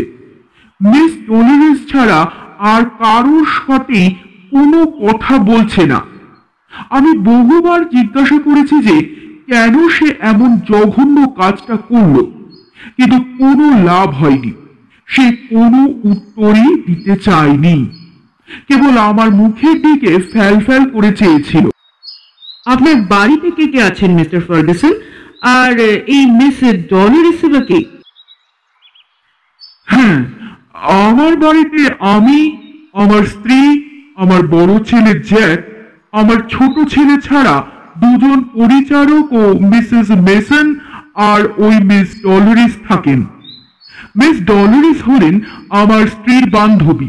[0.80, 2.20] মিস ডোলিরিস ছাড়া
[2.72, 4.06] আর কারোর সাথেই
[4.50, 5.98] কোনো কথা বলছে না।
[6.96, 8.96] আমি বহুবার জিজ্ঞাসা করেছি যে
[9.48, 12.16] কেন সে এমন জঘন্য কাজটা করল,
[12.96, 14.52] কিন্তু কোনো লাভ হয়নি।
[15.08, 17.76] সে কোনো উত্তরই দিতে চায়নি।
[18.68, 21.68] কেবল আমার মুখের দিকে ফ্যাল ফ্যাল করে চেয়েছিল।
[22.66, 24.92] আপনার বাড়িতে কে কে আছেন, মিস্টার ফার্গুসন?
[25.42, 26.58] আর, এই মিস
[26.90, 27.84] ডলারিসিবা কে?
[29.86, 30.24] হ্যাঁ
[30.74, 32.56] আমার বাড়িতে আমি,
[32.92, 33.84] আমার স্ত্রী,
[34.16, 35.62] আমার বড় ছেলে জ্যাক,
[36.12, 37.62] আমার ছোট ছেলে ছাড়া
[37.98, 40.74] দুজন পরিচারক ও মিসেস মেসন
[41.14, 43.22] আর ওই মিস ডলোরিস থাকেন।
[44.16, 47.08] মিস ডলোরিস হলেন আমার স্ত্রীর বান্ধবী।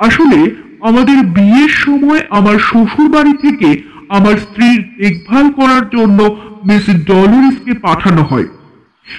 [0.00, 0.38] আসলে
[0.80, 3.70] আমাদের বিয়ের সময় আমার শ্বশুর বাড়ি থেকে
[4.08, 6.18] আমার স্ত্রীর দেখভাল করার জন্য
[6.68, 8.48] মিস ডলোরিসকে পাঠানো হয়।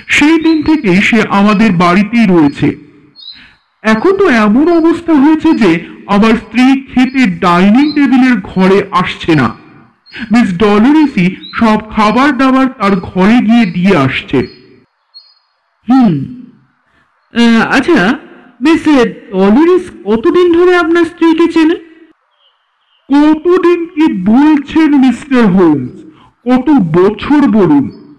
[0.08, 2.67] সেই দিন থেকে সে আমাদের বাড়িতেই রয়েছে।
[3.84, 5.72] এখন তো এমন অবস্থা হয়েছে যে
[6.08, 9.48] আমার স্ত্রী খেতে ডাইনিং টেবিলের ঘরে আসছে না।
[10.32, 14.39] মিস ডলোরিসই সব খাবার দাবার তার ঘরে গিয়ে দিয়ে আসছে।
[15.88, 16.13] হুম।
[17.70, 18.02] আচ্ছা
[18.62, 21.78] মিস ডলারিস কতদিন ধরে আপনার স্ত্রীকে চেনেন
[23.10, 26.04] কতদিন কি বলছেন মিস্টার হোমস?
[26.50, 28.17] কত বছর বলুন।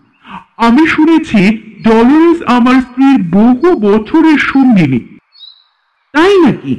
[0.57, 5.19] আমি শুনেছি ডলোরিস আমার স্ত্রীর বহু বছরের সঙ্গিনী।
[6.13, 6.77] তাই নাকি?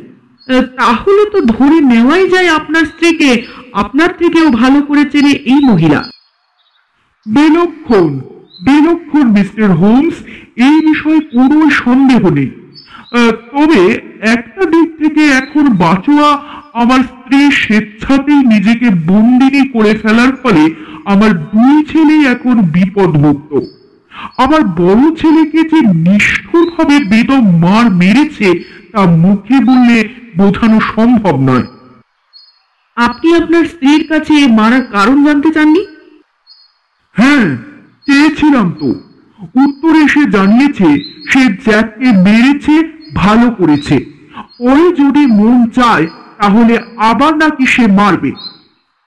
[0.78, 6.10] তাহলে তো ধরে নেওয়াই যায় আপনার স্ত্রীকে। আপনার থেকেও ভালো করে চেনে এই মহিলা।
[7.26, 8.19] বিলক্ষণ
[8.65, 10.13] বিলক্ষণ মিস্টার হোমস,
[10.56, 12.62] এই বিষয়ে কোনো সন্দেহ নেই।
[13.13, 13.82] তবে
[14.21, 16.30] একটা দিক থেকে এখন বাঁচোয়া
[16.73, 20.73] আমার স্ত্রী স্বেচ্ছাতেই নিজেকে বন্দিনী করে ফেলার ফলে
[21.06, 23.60] আমার দুই ছেলে এখন বিপদমুক্ত।
[24.38, 28.60] আমার বড় ছেলেকে যে নিষ্ঠুরভাবে বেদম মার মেরেছে
[28.91, 31.63] তা মুখে বললে বোঝানো সম্ভব নয়।
[32.95, 35.86] আপনি আপনার স্ত্রীর কাছে মারার কারণ জানতে চাননি?
[37.13, 37.58] হ্যাঁ
[38.06, 38.89] চেয়েছিলাম তো।
[39.56, 40.97] উত্তরে সে জানিয়েছে
[41.30, 43.95] সে জ্যাককে মেরেছে ভালো করেছে।
[44.60, 48.32] পরে যদি মন চায়, তাহলে আবার নাকি সে মারবে।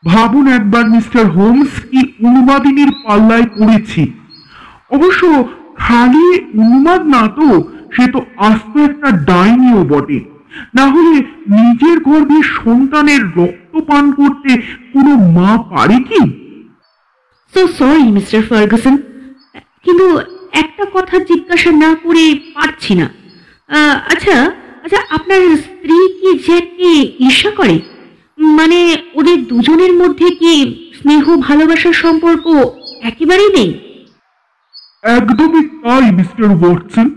[0.05, 4.13] ভাবুন একবার মিস্টার হোমস কি উন্মাদিনীর পাল্লায় পড়েছি।
[4.91, 5.45] অবশ্য
[5.77, 10.21] খালি উন্মাদ না তো, সে তো আস্ত একটা ডাইনিও বটে।
[10.75, 11.15] না হলে
[11.49, 14.57] নিজের গর্ভে সন্তানের রক্ত পান করতে
[14.93, 16.21] কোনো মা পারে কি?
[17.55, 18.97] সো সরি মিস্টার ফার্গুসন
[19.85, 20.19] কিন্তু
[20.53, 23.26] একটা কথা জিজ্ঞাসা না করে পারছি না।
[23.69, 24.37] আচ্ছা
[24.85, 27.81] আচ্ছা আপনার স্ত্রী কি জ্যাককে ঈর্ষা করে?
[28.39, 30.53] মানে ওদের দুজনের মধ্যে কি
[30.95, 32.47] স্নেহ ভালোবাসার সম্পর্ক
[33.03, 33.71] একেবারেই নেই?
[35.03, 37.11] একদমই তাই, মিস্টার ওয়াটসন।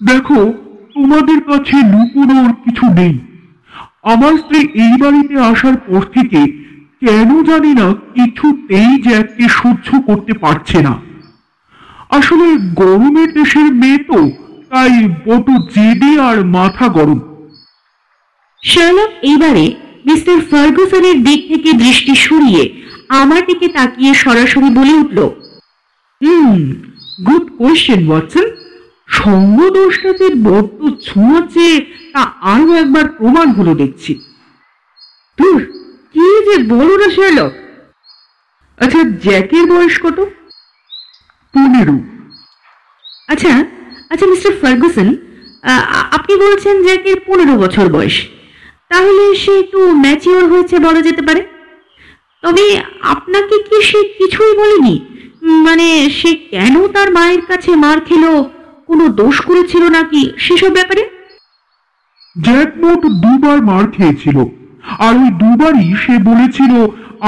[0.00, 0.52] দেখো,
[0.94, 3.18] তোমাদের কাছে লুকোনোর কিছু নেই।
[4.02, 6.40] আমার স্ত্রী এই বাড়িতে আসার পর থেকে
[7.00, 10.94] কেন জানি না কিছুতেই জ্যাককে সহ্য করতে পারছে না।
[12.10, 14.92] আসলে গরমের দেশের মেয়ে তো তাই
[15.26, 17.20] বড় জেদে আর মাথা গরম।
[18.62, 19.64] শার্লক এইবারে
[20.04, 22.62] মিস্টার ফার্গুসনের দিক থেকে দৃষ্টি সরিয়ে
[23.08, 25.18] আমার দিকে তাকিয়ে সরাসরি বলে উঠল
[26.20, 26.60] হুম
[27.26, 28.46] গুড কোয়েশ্চেন ওয়াটসন
[29.08, 31.66] সঙ্গ দোষটা যে বড্ড ছোঁয়াচ্ছে
[32.12, 34.12] তা আরও একবার প্রমাণ হলো দেখছি।
[35.38, 35.60] দূর
[36.14, 37.52] কি যে বলো না শেরলক
[38.80, 40.18] আচ্ছা জ্যাকের বয়স কত?
[41.54, 41.96] পনেরো।
[43.28, 43.52] আচ্ছা
[44.10, 45.08] আচ্ছা মিস্টার ফার্গুসন
[46.16, 48.16] আপনি বলছেন জ্যাকের পনেরো বছর বয়স।
[48.90, 51.42] তাহলে সে একটু ম্যাচিওর হয়েছে বলা যেতে পারে।
[52.42, 52.64] তবে
[53.14, 54.94] আপনাকে কি সে কিছুই বলেনি?
[55.66, 55.86] মানে
[56.18, 58.32] সে কেন তার মায়ের কাছে মার খেলো,
[58.88, 61.02] কোনো দোষ করেছিল নাকি সেসব ব্যাপারে?
[62.36, 62.70] জ্যাক
[63.24, 64.36] দুবার মার খেয়েছিল,
[65.06, 66.72] আর ওই দুবারই সে বলেছিল,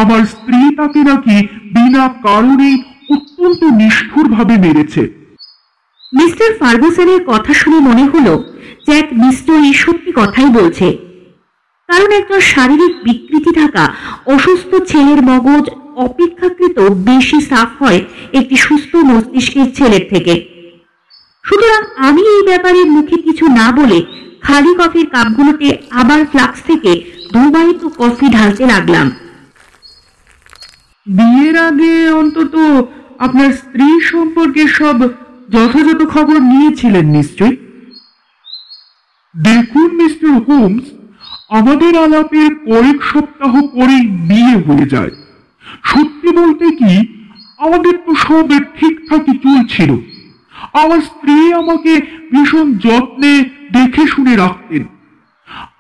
[0.01, 1.37] আমার স্ত্রী তাকে নাকি
[1.75, 2.69] বিনা কারণে
[3.15, 5.03] অত্যন্ত নিষ্ঠুরভাবে মেরেছে।
[6.13, 8.35] মিস্টার ফার্গুসনের কথা শুনে মনে হলো
[8.87, 10.87] জ্যাক নিশ্চয়ই সত্যি কথাই বলছে।
[11.89, 13.85] কারণ একজন শারীরিক বিকৃতি থাকা
[14.27, 15.65] অসুস্থ ছেলের মগজ
[15.97, 16.77] অপেক্ষাকৃত
[17.09, 18.01] বেশি সাফ হয়
[18.33, 20.35] একটি সুস্থ মস্তিষ্কের ছেলের থেকে।
[21.45, 23.99] সুতরাং আমি এই ব্যাপারে মুখে কিছু না বলে
[24.43, 26.93] খালি কফির কাপগুলোতে আবার ফ্লাক্স থেকে
[27.33, 29.07] দুবাহিত কফি ঢালতে লাগলাম।
[31.07, 32.55] বিয়ের আগে অন্তত
[33.19, 34.99] আপনার স্ত্রী সম্পর্কে সব
[35.49, 37.57] যথাযথ খবর নিয়েছিলেন নিশ্চয়ই?
[39.37, 40.83] দেখুন, মিস্টার হোমস,
[41.49, 45.11] আমাদের আলাপের কয়েক সপ্তাহ পরেই বিয়ে হয়ে যায়।
[45.85, 47.25] সত্যি বলতে কি,
[47.59, 49.97] আমাদের তো সব ঠিকঠাকই চলছিল।
[50.73, 52.01] আমার স্ত্রী আমাকে
[52.33, 54.85] ভীষণ যত্নে দেখে শুনে রাখতেন।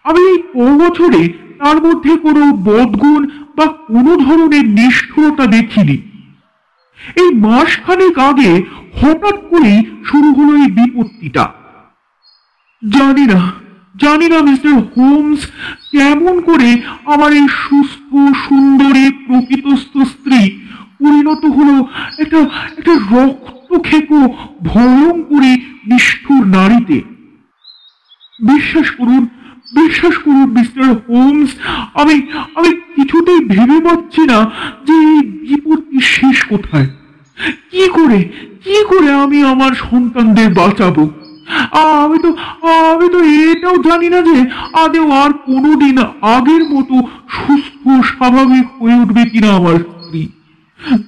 [0.04, 1.28] আমি এই বছরে
[1.59, 3.26] তার মধ্যে কোনো বদগুণ
[3.57, 6.08] বা কোনো ধরনের নিষ্ঠুরতা দেখিনি।
[7.16, 8.50] এই মাসখানেক আগে
[9.00, 11.44] হঠাৎ করেই শুরু হলো এই বিপত্তিটা।
[12.82, 13.40] জানি না
[13.96, 15.40] জানি না মিস্টার হোমস,
[15.92, 16.70] কেমন করে
[17.04, 18.11] আমার এই সুস্থ,
[18.46, 20.40] সুন্দরী প্রকৃতস্থ স্ত্রী
[21.00, 21.76] পরিণত হলো
[22.18, 22.40] একটা
[22.78, 24.20] একটা রক্ত খেকো
[24.64, 25.52] ভয়ঙ্করী
[25.87, 26.98] নিষ্ঠুর নারীতে।
[28.40, 29.22] বিশ্বাস করুন
[29.72, 31.50] বিশ্বাস করুন মিস্টার হোমস
[32.00, 32.16] আমি
[32.59, 34.38] আমি কিছুতেই ভেবে পাচ্ছি না
[34.87, 36.88] যে এই বিপত্তি শেষ কোথায়।
[37.70, 38.18] কি করে
[38.64, 41.04] কি করে আমি আমার সন্তানদের বাঁচাবো?
[42.02, 42.31] আমি তো
[42.92, 44.37] আমি তো এটাও জানি না যে
[44.85, 45.96] আদেও আর কোনোদিন
[46.37, 46.94] আগের মতো
[47.37, 50.22] সুস্থ, স্বাভাবিক হয়ে উঠবে কিনা আমার স্ত্রী।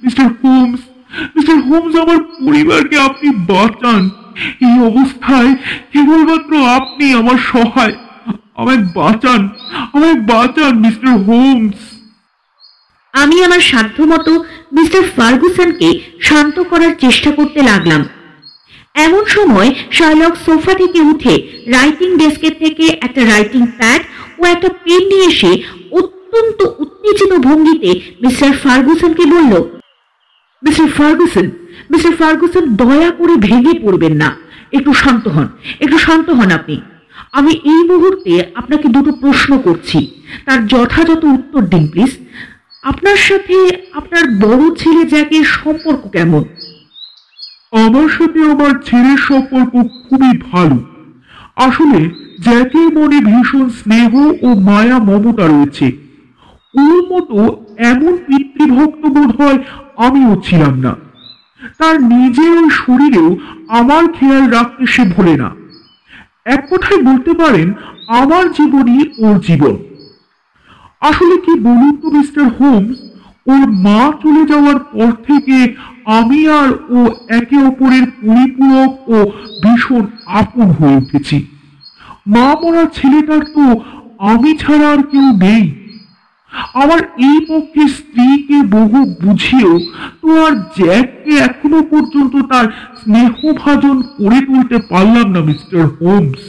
[0.03, 0.81] মিস্টার হোমস
[1.35, 4.03] মিস্টার হোমস আমার পরিবারকে আপনি বাঁচান।
[4.67, 5.51] এই অবস্থায়
[5.91, 7.95] কেবলমাত্র আপনি আমার সহায়।
[8.61, 9.41] আমায় বাঁচান
[9.95, 11.79] আমায় বাঁচান, মিস্টার হোমস।
[13.13, 14.33] আমি আমার সাধ্যমতো
[14.77, 15.89] মিস্টার ফার্গুসনকে
[16.27, 18.01] শান্ত করার চেষ্টা করতে লাগলাম।
[19.05, 21.33] এমন সময় শার্লক সোফা থেকে উঠে
[21.75, 24.01] রাইটিং ডেস্কের থেকে একটা রাইটিং প্যাড
[24.39, 25.51] ও একটা পেন নিয়ে এসে
[25.99, 27.91] অত্যন্ত উত্তেজিত ভঙ্গিতে
[28.23, 29.53] মিস্টার ফার্গুসনকে বলল,
[30.63, 31.47] মিস্টার ফার্গুসন
[31.91, 34.29] মিস্টার ফার্গুসন দয়া করে ভেঙে পড়বেন না।
[34.77, 35.47] একটু শান্ত হন,
[35.83, 36.77] একটু শান্ত হন আপনি।
[37.33, 42.17] আমি এই মুহূর্তে আপনাকে দুটো প্রশ্ন করছি। তার যথাযথ উত্তর দিন প্লিজ
[42.83, 46.43] আপনার সাথে আপনার বড় ছেলে জ্যাকের সম্পর্ক কেমন?
[47.71, 49.71] আমার সাথে আমার ছেলের সম্পর্ক
[50.09, 50.77] খুবই ভালো।
[51.55, 52.09] আসলে
[52.41, 55.91] জ্যাকের মনে ভীষণ স্নেহ ও মায়া মমতা রয়েছে।
[56.75, 59.57] ওর মতো এমন পিতৃভক্ত বোধ হয়
[59.97, 60.95] আমিও ছিলাম না।
[61.77, 65.60] তার নিজের ওই শরীরেও আমার খেয়াল রাখতে সে ভোলে না।
[66.53, 67.73] এক কথায় বলতে পারেন,
[68.07, 69.75] আমার জীবনই ওর জীবন।
[71.01, 72.97] আসলে কি বলুন তো, মিস্টার হোমস,
[73.47, 75.57] ওর মা চলে যাওয়ার পর থেকে
[76.05, 79.17] আমি আর ও একে অপরের পরিপূরক ও
[79.63, 81.37] ভীষণ আপন হয়ে উঠেছি।
[82.27, 83.65] মা মরা ছেলেটার তো
[84.31, 85.63] আমি ছাড়া আর কেউ নেই।
[86.73, 89.75] আমার এই পক্ষে স্ত্রীকে বহু বুঝিয়েও
[90.21, 92.65] তো আর জ্যাককে এখনও পর্যন্ত তার
[92.99, 96.41] স্নেহভাজন করে তুলতে পারলাম না, মিস্টার হোমস।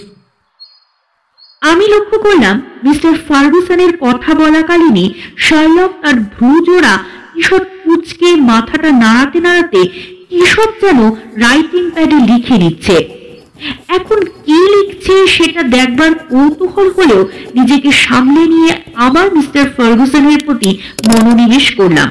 [1.62, 6.95] আমি লক্ষ্য করলাম মিস্টার ফার্গুসনের কথা বলাকালীনই শার্লক তার ভ্রুজোড়া
[7.35, 9.81] কিশোর কুচকে মাথাটা নাড়াতে নাড়াতে
[10.31, 10.99] কিশোর যেন
[11.37, 13.22] রাইটিং প্যাডে লিখে নিচ্ছে।
[13.88, 21.75] এখন কি লিখছে সেটা দেখবার কৌতূহল হলেও নিজেকে সামলে নিয়ে আবার মিস্টার ফার্গুসনের প্রতি মনোনিবেশ
[21.75, 22.11] করলাম।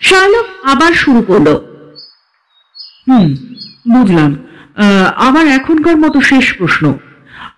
[0.00, 1.48] শার্লক আবার শুরু করল।
[3.08, 3.34] হুম
[3.92, 4.36] বুঝলাম।
[4.76, 6.98] আহ, আমার এখনকার মতো শেষ প্রশ্ন।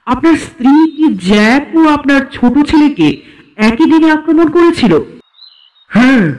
[0.07, 3.23] আপনার স্ত্রী কি জ্যাক ও আপনার ছোট ছেলেকে
[3.57, 4.99] একই দিনে আক্রমণ করেছিল?
[5.89, 6.33] হ্যাঁ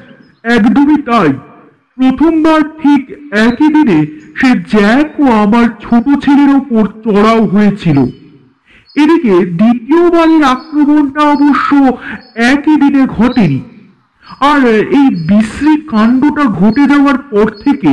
[0.43, 1.29] একদমই তাই।
[1.95, 7.97] প্রথমবার ঠিক একই দিনে সে জ্যাক ও আমার ছোট ছেলের ওপর চড়াও হয়েছিল।
[8.95, 11.97] এদিকে দ্বিতীয়বারের আক্রমণটা অবশ্য
[12.36, 13.60] একই দিনে ঘটেনি।
[14.39, 17.91] আর এই বিশ্রী কাণ্ডটা ঘটে যাওয়ার পর থেকে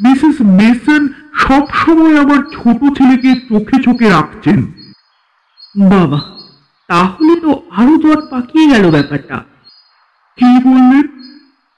[0.00, 4.62] মিসেস মেসন সবসময় আমার ছোট ছেলেকে চোখে চোখে রাখছেন।
[5.90, 6.20] বাবা
[6.88, 9.36] তাহলে তো আরও জট পাকিয়ে গেল ব্যাপারটা।
[10.38, 11.06] কি বললেন?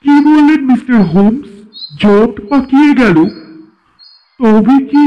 [0.05, 1.48] কি বললেন মিস্টার হোমস?
[2.00, 3.45] জট পাকিয়ে গেল?
[4.40, 5.05] তবে কি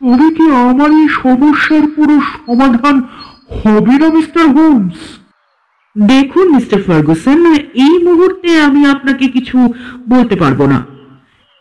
[0.00, 2.96] তবে কি আমার এই সমস্যার পুরো সমাধান
[3.60, 4.98] হবে না, মিস্টার হোমস?
[5.96, 7.38] দেখুন, মিস্টার ফার্গুসন,
[7.86, 9.56] এই মুহূর্তে আমি আপনাকে কিছু
[10.08, 10.78] বলতে পারব না।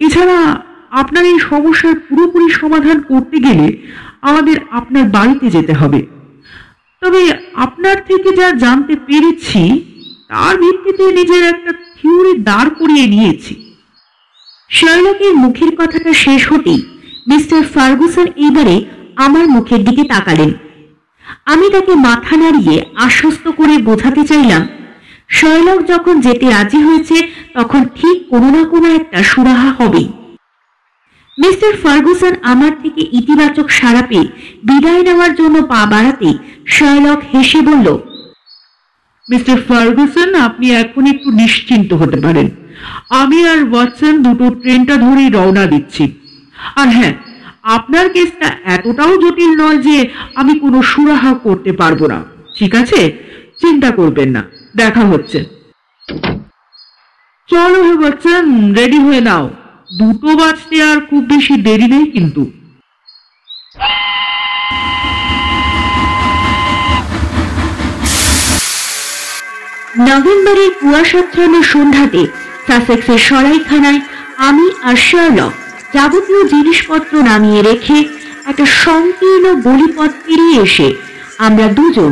[0.02, 0.40] এছাড়া,
[0.92, 3.68] আপনার এই সমস্যার পুরোপুরি সমাধান করতে গেলে
[4.22, 6.02] আমাদের আপনার বাড়িতে যেতে হবে।
[7.02, 7.22] তবে
[7.66, 9.62] আপনার থেকে যা জানতে পেরেছি,
[10.28, 13.54] তার ভিত্তিতে নিজের একটা থিওরি দাঁড় করিয়ে নিয়েছি।
[14.70, 16.82] শার্লকের মুখের কথাটা শেষ হতেই
[17.28, 18.76] মিস্টার ফার্গুসন এবারে
[19.26, 20.52] আমার মুখের দিকে তাকালেন।
[21.54, 22.76] আমি তাকে মাথা নাড়িয়ে
[23.08, 24.64] আশ্বস্ত করে বোঝাতে চাইলাম,
[25.30, 27.18] শার্লক যখন যেতে রাজি হয়েছে
[27.58, 30.04] তখন ঠিক কোনো না কোনো একটা সুরাহা হবে।
[31.38, 34.28] মিস্টার ফার্গুসন আমার থেকে ইতিবাচক সাড়া পেয়ে
[34.68, 36.30] বিদায় নেওয়ার জন্য পা বাড়াতে
[36.76, 37.88] শার্লক হেসে বলল,
[39.26, 42.48] মিস্টার ফার্গুসন, আপনি এখন একটু নিশ্চিন্ত হতে পারেন।
[43.10, 46.04] আমি আর ওয়াটসন দুটো ট্রেনটা ধরেই রওনা দিচ্ছি।
[46.76, 47.14] আর হ্যাঁ
[47.64, 52.26] আপনার কেসটা এতটাও জটিল নয় যে আমি কোনো সুরাহা করতে পারব না।
[52.60, 53.14] ঠিক আছে?
[53.62, 54.44] চিন্তা করবেন না।
[54.76, 55.46] দেখা হচ্ছে।
[57.48, 59.50] চলো হে ওয়াটসন, রেডি হয়ে নাও।
[60.00, 62.52] দুটো বাজতে আর খুব বেশি দেরি নেই কিন্তু।
[70.00, 72.28] নভেম্বরের কুয়াশাচ্ছন্ন সন্ধ্যাতে
[72.68, 74.02] সাসেক্সের সরাইখানায়
[74.38, 75.52] আমি আর শার্লক
[75.94, 77.98] যাবতীয় জিনিসপত্র নামিয়ে রেখে
[78.46, 80.94] একটা সংকীর্ণ গলিপথ পেরিয়ে এসে
[81.38, 82.12] আমরা দুজন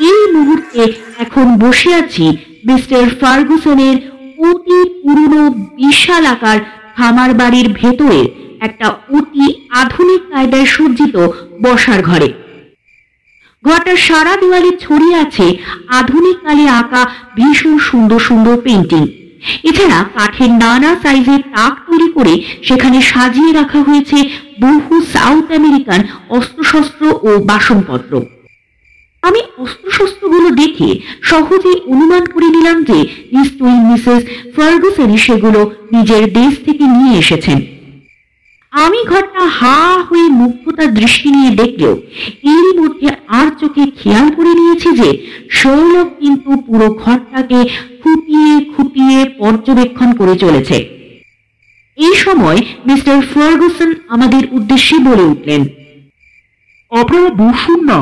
[0.00, 0.82] এই মুহূর্তে
[1.18, 2.26] এখন বসে আছি
[2.66, 3.96] মিস্টার ফার্গুসনের
[4.38, 6.58] অতি পুরনো বিশাল আকার
[6.96, 8.20] খামার বাড়ির ভেতরে
[8.60, 11.16] একটা অতি আধুনিক কায়দায় সজ্জিত
[11.62, 12.28] বসার ঘরে।
[13.64, 15.46] ঘরটার সারা দেওয়ালে ছড়িয়ে আছে
[15.88, 17.02] আধুনিক কালে আঁকা
[17.36, 19.02] ভীষণ সুন্দর সুন্দর পেন্টিং
[19.64, 24.18] এছাড়া কাঠের নানা সাইজের তাক তৈরি করে সেখানে সাজিয়ে রাখা হয়েছে
[24.60, 28.20] বহু সাউথ আমেরিকান অস্ত্রশস্ত্র ও বাসনপত্র।
[29.22, 32.98] আমি অস্ত্রশস্ত্রগুলো দেখে সহজেই অনুমান করে নিলাম যে
[33.32, 34.22] নিশ্চয়ই মিসেস
[34.56, 37.75] ফার্গুসনই সেগুলো নিজের দেশ থেকে নিয়ে এসেছেন।
[38.84, 41.94] আমি ঘরটা হা হয়ে মুগ্ধতার দৃষ্টি নিয়ে দেখলেও
[42.54, 43.08] এরই মধ্যে
[43.38, 45.08] আর চোখে খেয়াল করে নিয়েছি যে
[45.58, 47.58] শৈলক কিন্তু পুরো ঘরটাকে
[48.00, 50.76] খুঁটিয়ে খুঁটিয়ে পর্যবেক্ষণ করে চলেছে।
[51.98, 52.58] এই সময়
[52.88, 55.62] মিস্টার ফার্গুসন আমাদের উদ্দেশ্যে বলে উঠলেন,
[56.92, 58.00] আপনারা বসুন না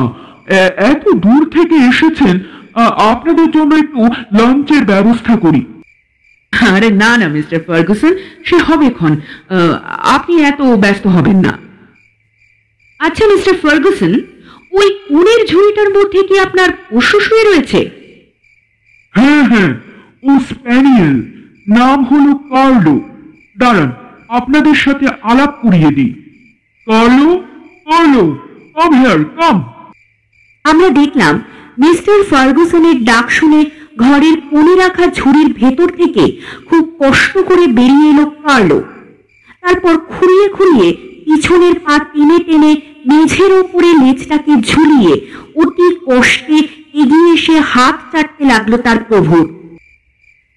[0.91, 2.35] এত দূর থেকে এসেছেন
[3.11, 4.01] আপনাদের জন্য একটু
[4.37, 5.61] লাঞ্চের ব্যবস্থা করি।
[6.75, 8.13] আরে না না মিস্টার ফার্গুসন
[8.47, 9.13] সে হবে ক্ষণ।
[10.15, 11.53] আপনি এত ব্যস্ত হবেন না।
[12.99, 14.13] আচ্ছা মিস্টার ফার্গুসন
[14.79, 17.79] ওই কোণের ঝুড়িটার মধ্যে কি আপনার পশু শুয়ে রয়েছে?
[19.13, 19.71] হ্যাঁ হ্যাঁ
[20.27, 21.15] ও স্প্যানিয়েল
[21.77, 22.95] নাম হলো কার্লো।
[23.57, 23.89] দাঁড়ান
[24.29, 26.11] আপনাদের সাথে আলাপ করিয়ে দিই।
[26.87, 27.29] Carlo
[27.87, 28.23] Carlo
[28.75, 29.57] come here come
[30.65, 31.33] আমরা দেখলাম
[31.83, 33.61] মিস্টার ফার্গুসনের ডাক শুনে
[33.97, 38.83] ঘরের কোণে রাখা ঝুড়ির ভেতর থেকে খুব কষ্ট করে বেরিয়ে এলো কার্লো
[39.61, 40.93] তারপর খুঁড়িয়ে খুঁড়িয়ে
[41.25, 45.13] পিছনের পা টেনে টেনে মেঝের ওপরে লেজটাকে ঝুলিয়ে
[45.55, 46.57] অতি কষ্টে
[46.93, 49.45] এগিয়ে এসে হাত চাটতে লাগল তার প্রভুর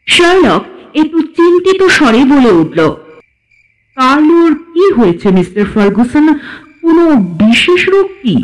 [0.06, 2.90] শার্লক একটু চিন্তিত স্বরে বলে উঠল
[3.96, 6.34] কার্লোর কি হয়েছে, মিস্টার ফার্গুসন?
[6.82, 8.36] কোনো বিশেষ রোগ কি?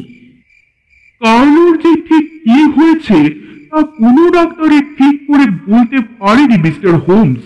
[1.20, 3.44] কার্লোর যে ঠিক কি হয়েছে
[3.75, 7.43] তা কোনো ডাক্তারে ঠিক করে বলতে পারেনি মিস্টার হোমস।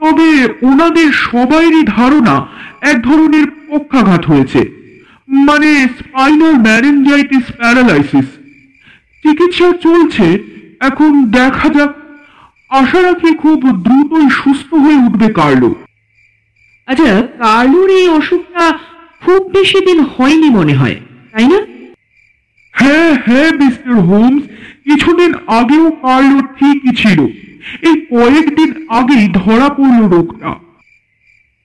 [0.00, 0.28] তবে
[0.62, 2.34] ওনাদের সবাইরই ধারণা
[2.80, 4.60] এক ধরনের পক্ষাঘাত হয়েছে
[5.28, 8.28] মানে স্পাইনাল ম্যারেঞ্জাইটিস প্যারালাইসিস।
[9.24, 10.26] চিকিৎসা চলছে
[10.80, 11.90] এখন দেখা যাক।
[12.70, 15.70] আশা রাখি খুব দ্রুতই সুস্থ হয়ে উঠবে কার্লো।
[16.86, 18.64] আচ্ছা কার্লোর এই অসুখটা
[19.22, 20.96] খুব বেশি দিন হয়নি মনে হয়
[21.32, 21.60] তাই না?
[22.74, 24.44] হ্যাঁ হ্যাঁ মিস্টার হোমস।
[24.90, 27.20] কিছুদিন আগেও কার্লো ঠিকই ছিল।
[27.82, 30.48] এই কয়েকদিন আগেই ধরা পড়ল রোগটা।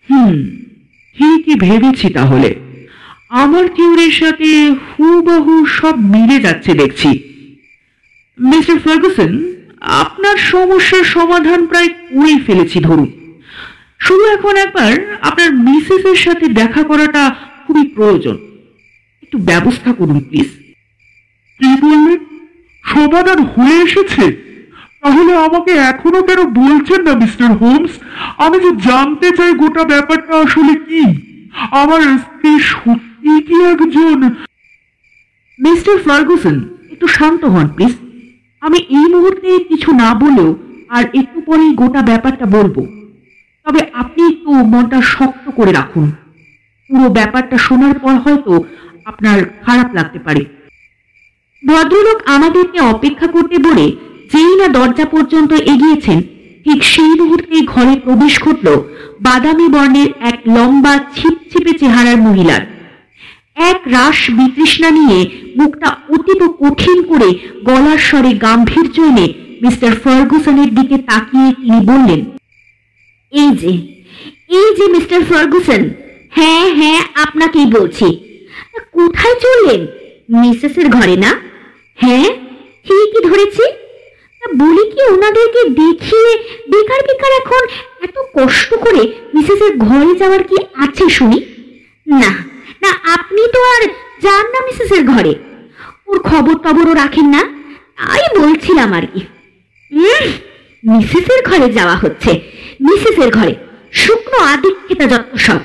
[0.09, 0.45] হুম
[1.17, 2.55] ঠিকই ভেবেছি তাহলে।
[3.29, 7.19] আমার থিওরির সাথে হুবহু সব মিলে যাচ্ছে দেখছি।
[8.39, 13.11] মিস্টার ফার্গুসন আপনার সমস্যার সমাধান প্রায় করেই ফেলেছি ধরুন।
[13.99, 17.35] শুধু এখন একবার আপনার মিসেসের সাথে দেখা করাটা
[17.67, 18.37] খুবই প্রয়োজন।
[19.23, 20.49] একটু ব্যবস্থা করুন প্লিজ।
[21.59, 22.34] কি বললেন?
[22.85, 24.45] সমাধান হয়ে এসেছে?
[25.01, 27.91] তাহলে আমাকে এখনও কেন বলছেন না, মিস্টার হোমস?
[28.37, 31.03] আমি যে জানতে চাই গোটা ব্যাপারটা আসলে কি?
[31.71, 34.19] আমার স্ত্রী সত্যি কি একজন?
[35.59, 36.55] মিস্টার ফার্গুসন,
[36.91, 37.95] একটু শান্ত হন, প্লিজ।
[38.61, 40.55] আমি এই মুহূর্তে কিছু না বলেও
[40.89, 42.75] আর একটু পরেই গোটা ব্যাপারটা বলব।
[43.65, 46.11] তবে আপনি একটু মনটা শক্ত করে রাখুন।
[46.89, 48.63] পুরো ব্যাপারটা শোনার পর হয়তো
[49.05, 50.45] আপনার খারাপ লাগতে পারে।
[51.69, 53.85] ভদ্রলোক আমাদেরকে অপেক্ষা করতে বলে
[54.31, 56.19] যেই না দরজা পর্যন্ত এগিয়েছেন,
[56.65, 58.67] ঠিক সেই মুহূর্তে ঘরে প্রবেশ ঘটল
[59.25, 62.63] বাদামি বর্ণের এক লম্বা ছিপছিপে চেহারার মহিলার।
[63.71, 65.19] এক রাস বিতৃষ্ণা নিয়ে
[65.57, 67.29] মুখটা অতীব কঠিন করে
[67.67, 69.27] গলার স্বরে গাম্ভীর্য এনে
[69.63, 72.21] মিস্টার ফার্গুসনের দিকে তাকিয়ে তিনি বললেন,
[73.33, 73.71] এই যে
[74.59, 75.81] এই যে মিস্টার ফার্গুসন
[76.37, 78.07] হ্যাঁ হ্যাঁ আপনাকেই বলছি।
[78.97, 79.81] কোথায় চললেন?
[80.41, 81.31] মিসেসের ঘরে না?
[81.97, 82.29] হ্যাঁ?
[82.85, 83.65] ঠিকই ধরেছি?
[84.41, 86.31] বলি কি ওনাদেরকে দেখিয়ে
[86.71, 87.63] বেকার বেকার এখন
[88.05, 89.01] এত কষ্ট করে
[89.35, 91.39] মিসেসের ঘরে যাওয়ার কি আছে শুনি?
[92.07, 92.31] না
[92.83, 93.81] না, আপনি তো আর
[94.23, 95.33] যান না মিসেসের ঘরে।
[96.09, 97.41] ওর খবর টবরও রাখেন না,
[97.99, 99.21] তাই বলছিলাম আর কি।
[100.83, 102.31] মিসেসের ঘরে যাওয়া হচ্ছে,
[102.87, 103.53] মিসেসের ঘরে
[104.01, 105.59] শুকনো আদিক্ষেতা যত সব।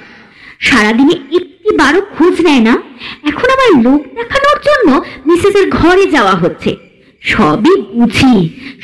[0.67, 1.17] সারাদিনে
[1.61, 2.75] একটি বারো খোঁজ নেয় না?
[3.31, 4.89] এখন আবার লোক দেখানোর জন্য
[5.29, 6.71] মিসেসের ঘরে যাওয়া হচ্ছে।
[7.23, 8.35] সবই বুঝি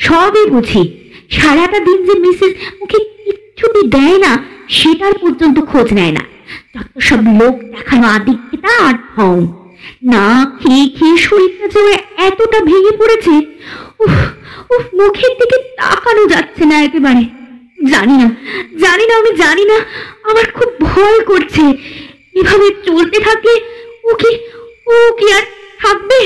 [0.07, 0.83] সবই বুঝি।
[1.37, 4.31] সারাটা দিন যে মিসেস মুখে কিচ্ছুটি দেয় না,
[4.79, 6.23] সেটার পর্যন্ত খোঁজ নেয় না।
[7.07, 9.37] সব লোক দেখানো আদিক্ষেতা আর ঢং
[10.13, 10.25] না
[10.59, 11.93] খেয়ে খেয়ে শরীরটা যে
[12.27, 13.33] এতটা ভেঙে পড়েছে,
[14.03, 14.15] উফ
[14.73, 17.23] উফ, মুখের দিকে তাকানো যাচ্ছে না একেবারে।
[17.93, 18.27] জানি না
[18.83, 19.77] জানি না, আমি জানি না,
[20.29, 21.65] আমার খুব ভয় করছে।
[22.39, 23.53] এভাবে চলতে থাকলে
[24.09, 24.31] ও কি
[24.91, 25.43] ও কি আর
[25.83, 26.19] থাকবে?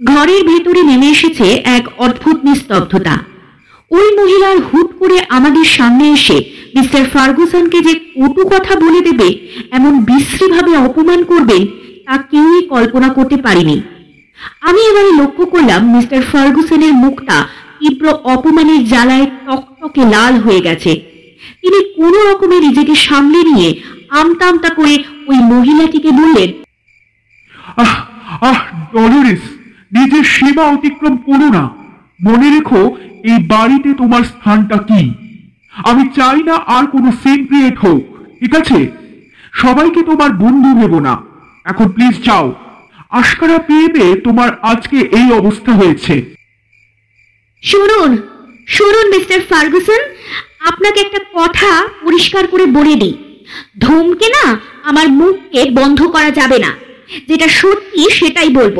[0.00, 1.46] ঘরের ভেতরে নেমে এসেছে
[1.76, 3.16] এক অদ্ভুত নিস্তব্ধতা।
[3.90, 6.36] ওই মহিলার হুট করে আমাদের সামনে এসে
[6.76, 9.28] মিস্টার ফার্গুসনকে যে কটু কথা বলে দেবে,
[9.70, 11.62] এমন বিশ্রীভাবে অপমান করবেন
[12.06, 13.76] তা কেউই কল্পনা করতে পারিনি।
[14.68, 17.38] আমি এবারে লক্ষ্য করলাম মিস্টার ফার্গুসনের মুখটা
[17.78, 18.04] তীব্র
[18.34, 20.92] অপমানের জ্বালায় টকটকে লাল হয়ে গেছে।
[21.60, 23.68] তিনি কোনো রকমে নিজেকে সামলে নিয়ে
[24.10, 26.52] আমতা আমতা করে ওই মহিলাটিকে বললেন
[27.76, 27.94] আহ
[28.40, 28.60] আহ
[28.92, 29.40] ডলোরেস
[29.92, 31.70] নিজের সীমা অতিক্রম করো না।
[32.22, 35.14] মনে রেখো এই বাড়িতে তোমার স্থানটা কি।
[35.72, 38.02] আমি চাই না আর কোনো সিন ক্রিয়েট হোক
[38.40, 38.90] ঠিক আছে?
[39.52, 41.22] সবাইকে তোমার বন্ধু ভেবো না।
[41.64, 42.54] এখন প্লিজ যাও।
[43.10, 46.34] আশকারা পেয়ে পেয়ে তোমার আজকে এই অবস্থা হয়েছে।
[47.62, 48.16] শুনুন
[48.66, 50.00] শুনুন মিস্টার ফার্গুসন
[50.68, 53.25] আপনাকে একটা কথা পরিষ্কার করে বলে দিই।
[53.78, 54.44] ধমকে না
[54.82, 56.70] আমার মুখকে বন্ধ করা যাবে না।
[57.28, 58.78] যেটা সত্যি সেটাই বলব।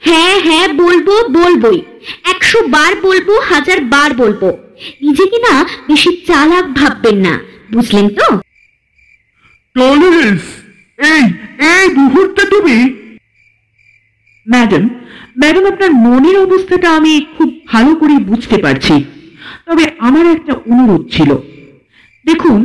[0.00, 1.78] হ্যাঁ হ্যাঁ বলব, বলবোই।
[2.32, 4.42] একশো বার বলব, হাজার বার বলব।
[5.02, 5.54] নিজেকে না
[5.88, 7.34] বেশি চালাক ভাববেন না,
[7.72, 8.26] বুঝলেন তো?
[9.76, 11.24] এই
[11.70, 12.76] এই মুহূর্তে তুমি
[14.46, 14.84] ম্যাডাম
[15.38, 18.94] ম্যাডাম, আপনার মনের অবস্থাটা আমি খুব ভালো করে বুঝতে পারছি।
[19.66, 21.30] তবে আমার একটা অনুরোধ ছিল।
[22.24, 22.60] দেখুন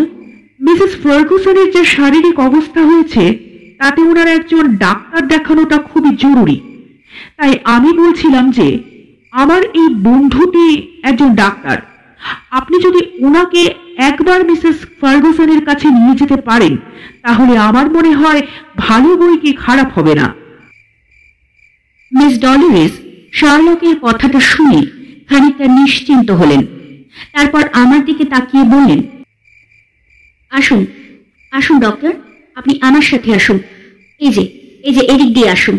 [0.62, 3.24] মিসেস ফার্গুসনের যে শারীরিক অবস্থা হয়েছে,
[3.78, 6.58] তাতে ওনার একজন ডাক্তার দেখানোটা খুবই জরুরি।
[7.38, 8.68] তাই আমি বলছিলাম যে,
[9.34, 10.66] আমার এই বন্ধুটি
[11.04, 11.78] একজন ডাক্তার।
[12.52, 13.62] আপনি যদি ওনাকে
[14.10, 16.78] একবার মিসেস ফার্গুসনের কাছে নিয়ে যেতে পারেন,
[17.22, 18.42] তাহলে আমার মনে হয়
[18.78, 20.28] ভালো বই কি খারাপ হবে না।
[22.12, 22.94] মিস ডলোরেস,
[23.34, 24.80] শার্লকের কথাটা শুনে
[25.30, 26.62] খানিকটা নিশ্চিন্ত হলেন।
[27.34, 29.02] তারপর আমার দিকে তাকিয়ে বললেন
[30.52, 30.82] আসুন
[31.54, 32.12] আসুন ডক্টর,
[32.60, 33.58] আপনি আমার সাথে আসুন।
[34.22, 34.44] এই যে
[34.88, 35.78] এই যে এদিক দিয়ে আসুন।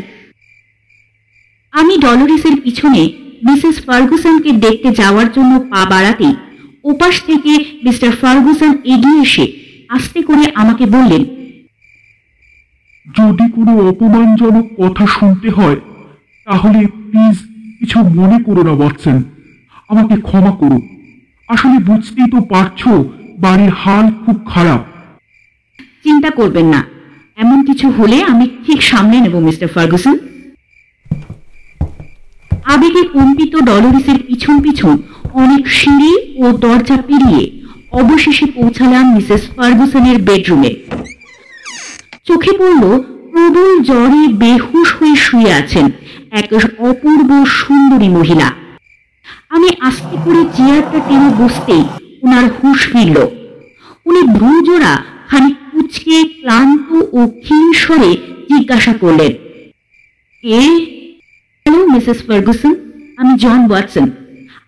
[1.75, 3.03] আমি ডলোরেসের পিছনে
[3.47, 6.35] মিসেস ফার্গুসনকে দেখতে যাওয়ার জন্য পা বাড়াতেই
[6.91, 7.53] ওপাশ থেকে
[7.85, 9.45] মিস্টার ফার্গুসন এগিয়ে এসে
[9.97, 11.23] আস্তে করে আমাকে বললেন,
[13.19, 15.79] যদি কোনো অপমানজনক কথা শুনতে হয়,
[16.47, 17.37] তাহলে প্লিজ
[17.79, 19.17] কিছু মনে করো না, ওয়াটসন।
[19.91, 20.79] আমাকে ক্ষমা করো
[21.49, 22.83] আসলে বুঝতেই তো পারছ
[23.43, 24.81] বাড়ির হাল খুব খারাপ।
[26.05, 26.81] চিন্তা করবেন না।
[27.37, 30.19] এমন কিছু হলে আমি ঠিক সামলে নেব, মিস্টার ফার্গুসন।
[32.65, 34.95] আবেগে কম্পিত ডলোরিসের পিছন পিছন
[35.33, 37.45] অনেক সিঁড়ি ও দরজা পেরিয়ে
[37.93, 40.73] অবশেষে পৌঁছালাম মিসেস ফার্গুসনের বেডরুমে।
[42.25, 42.83] চোখে পড়ল
[43.33, 45.87] প্রবল জ্বরে বেহুশ হয়ে শুয়ে আছেন
[46.31, 46.47] এক
[46.79, 48.49] অপূর্ব সুন্দরী মহিলা।
[49.49, 51.85] আমি আস্তে করে চেয়ারটা টেনে বসতেই
[52.23, 53.17] ওনার হুঁশ ফিরল
[54.05, 58.17] উনি ভ্রুজোড়া খানিক কুচকে ক্লান্ত ও ক্ষীণ স্বরে
[58.51, 59.33] জিজ্ঞাসা করলেন
[60.45, 60.61] এ
[61.67, 62.75] হ্যালো মিসেস ফার্গুসন
[63.17, 64.11] আমি জন ওয়াটসন।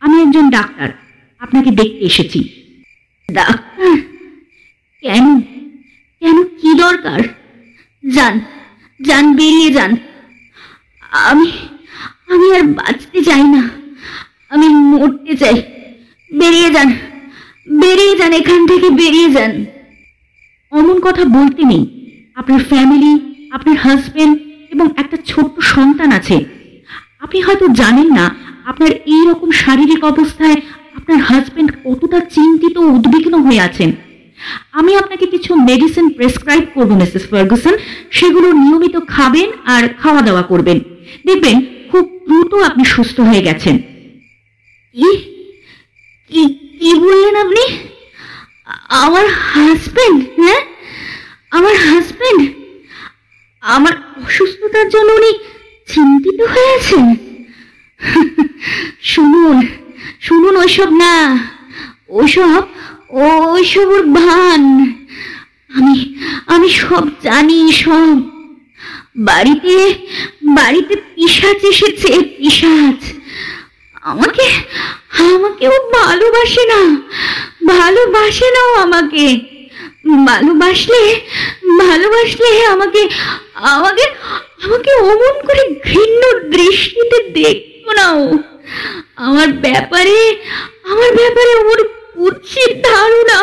[0.00, 0.88] আমি একজন ডাক্তার,
[1.38, 2.48] আপনাকে দেখতে এসেছি।
[3.32, 3.96] ডাক্তার?
[5.02, 5.40] কেন?
[6.20, 7.20] কেন কি দরকার?
[8.04, 8.40] যান
[9.00, 9.96] যান, বেরিয়ে যান।
[11.12, 11.52] আমি
[12.28, 13.70] আমি আর বাঁচতে চাই না।
[14.50, 15.62] আমি মরতে চাই।
[16.30, 16.92] বেরিয়ে যান।
[17.66, 19.52] বেরিয়ে যান, এখান থেকে বেরিয়ে যান।
[20.72, 21.84] অমন কথা বলতে নেই।
[22.34, 23.12] আপনার ফ্যামিলি
[23.50, 24.38] আপনার হাজবেন্ড
[24.70, 26.36] এবং একটা ছোট্ট সন্তান আছে।
[27.20, 28.34] আপনি হয়তো জানেন না,
[28.64, 30.56] আপনার এই রকম শারীরিক অবস্থায়
[30.96, 33.92] আপনার হাজবেন্ড কতটা চিন্তিত উদ্বিগ্ন হয়ে আছেন।
[34.72, 37.74] আমি আপনাকে কিছু মেডিসিন প্রেসক্রাইব করব মিসেস ফার্গুসন
[38.10, 40.78] সেগুলো নিয়মিত খাবেন আর খাওয়া দাওয়া করবেন।
[41.26, 41.56] দেখবেন
[41.90, 43.78] খুব দ্রুত আপনি সুস্থ হয়ে গেছেন।
[46.80, 47.64] কি বললেন আপনি?
[48.88, 50.60] আমার হাজবেন্ড হ্যাঁ?
[51.50, 52.42] আমার হাজবেন্ড
[53.60, 53.92] আমার
[54.26, 55.32] অসুস্থতার জন্য উনি
[55.88, 57.06] চিন্তিত হয়েছেন
[59.02, 59.66] শুনুন
[60.20, 61.14] শুনুন ওইসব না
[62.08, 62.62] ওসব
[63.08, 64.62] ওইসব ওর ভান।
[65.70, 66.14] আমি
[66.46, 68.16] আমি সব জানি, সব।
[69.16, 69.94] বাড়িতে
[70.44, 73.00] বাড়িতে পিসাচ এসেছে, পিসাচ।
[74.04, 74.46] আমাকে
[75.26, 76.80] আমাকে ও ভালোবাসে না
[77.72, 79.26] ভালোবাসে না আমাকে।
[80.26, 81.02] ভালোবাসলে
[81.80, 83.02] ভালোবাসলে আমাকে
[83.72, 84.04] আমাকে
[84.64, 88.26] আমাকে অমন করে ঘৃণ্য দৃষ্টিতে দেখতো না ও।
[89.16, 90.18] আমার ব্যাপারে
[90.84, 91.80] আমার ব্যাপারে ওর
[92.14, 93.38] কুৎসিত ধারণা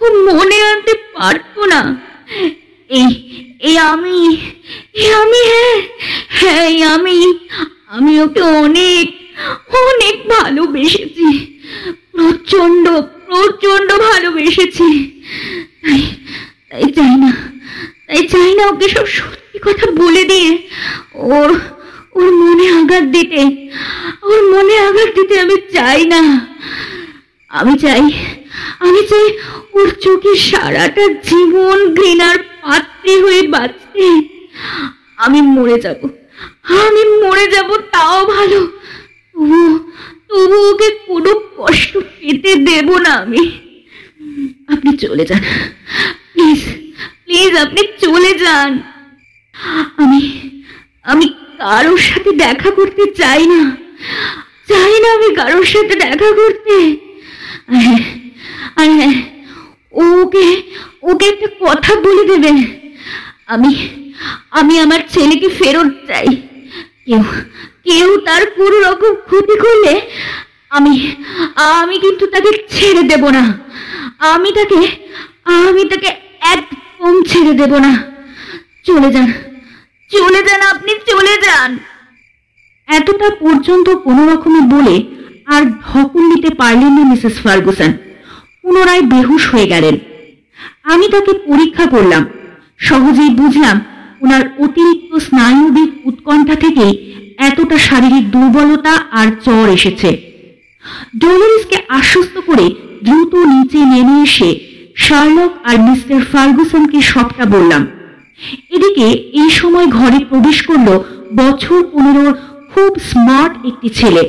[0.00, 1.80] ও মনে আনতে পারতো না।
[2.90, 3.08] এই
[3.60, 4.16] এই আমি
[4.94, 5.76] এই আমি হ্যাঁ
[6.38, 7.16] হ্যাঁ আমি
[7.88, 9.06] আমি ওকে অনেক
[9.82, 11.28] অনেক ভালোবেসেছি।
[12.12, 12.86] প্রচণ্ড
[13.26, 14.88] প্রচণ্ড ভালোবেসেছি।
[16.70, 17.30] তাই চাই না,
[18.06, 20.50] তাই চাই না ওকে সব সত্যি কথা বলে দিয়ে
[21.14, 21.50] ওর
[22.14, 23.42] ওর মনে আঘাত দিতে।
[24.22, 26.20] ওর মনে আঘাত দিতে আমি চাই না।
[27.48, 28.02] আমি চাই
[28.80, 29.26] আমি চাই
[29.72, 34.06] ওর চোখে সারাটা জীবন ঘৃণার পাত্রে হয়ে বাঁচতে।
[35.16, 36.00] আমি মরে যাব।
[36.62, 38.60] আমি মরে যাব, তাও ভালো।
[39.36, 39.78] তবু
[40.28, 43.42] তবু ওকে কোনো কষ্ট পেতে দেব না আমি।
[44.68, 45.42] আপনি চলে যান।
[46.32, 46.60] প্লিজ
[47.24, 48.70] প্লিজ আপনি চলে যান।
[49.96, 50.20] আমি
[51.02, 51.26] আমি
[51.58, 53.76] কারোর সাথে দেখা করতে চাই না।
[54.68, 56.74] চাই না আমি কারোর সাথে দেখা করতে।
[57.70, 58.00] হ্যাঁ
[58.76, 59.22] হ্যাঁ
[59.92, 60.62] ওকে
[61.02, 62.56] ওকে একটা কথা বলে দেবেন।
[63.46, 63.88] আমি
[64.50, 66.28] আমি আমার ছেলেকে ফেরত চাই।
[67.06, 67.22] কেউ
[67.86, 69.92] কেউ তার কোনো রকম ক্ষতি করলে
[70.70, 70.94] আমি
[71.54, 73.44] আমি কিন্তু তাকে ছেড়ে দেব না।
[74.18, 74.80] আমি তাকে
[75.44, 76.10] আমি তাকে
[76.40, 77.92] একদম ছেড়ে দেব না।
[78.84, 79.32] চলে যান
[80.10, 81.78] চলে যান আপনি, চলে যান।
[82.86, 84.96] এতটা পর্যন্ত কোনো রকমে বলে
[85.46, 87.92] আর ধকল দিতে পারলেন না মিসেস ফার্গুসন।
[88.62, 89.96] পুনরায় বেহুশ হয়ে গেলেন।
[90.84, 92.22] আমি তাকে পরীক্ষা করলাম।
[92.78, 93.76] সহজেই বুঝলাম
[94.20, 96.94] ওনার অতিরিক্ত স্নায়ুবিক উৎকণ্ঠা থেকেই
[97.38, 100.10] এতটা শারীরিক দুর্বলতা আর জ্বর এসেছে।
[101.18, 102.66] ডলোরিসকে আশ্বস্ত করে
[103.02, 104.50] দ্রুত নিচে নেমে এসে
[104.96, 107.86] শার্লক আর মিস্টার ফার্গুসনকে সবটা বললাম।
[108.70, 110.88] এদিকে এই সময় ঘরে প্রবেশ করল
[111.36, 112.32] বছর পনেরোর
[112.72, 114.22] খুব স্মার্ট একটি ছেলে।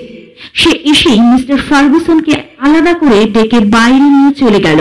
[0.54, 4.80] সে এসেই মিস্টার ফার্গুসনকে আলাদা করে ডেকে বাইরে নিয়ে চলে গেল।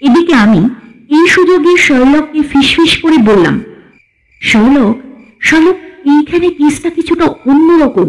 [0.00, 0.60] এদিকে আমি
[1.10, 3.60] এই সুযোগে শার্লককে ফিসফিস করে বললাম
[4.42, 4.94] শৈলক
[5.40, 5.76] শার্লক
[6.12, 8.08] এইখানে কেসটা কিছুটা অন্যরকম।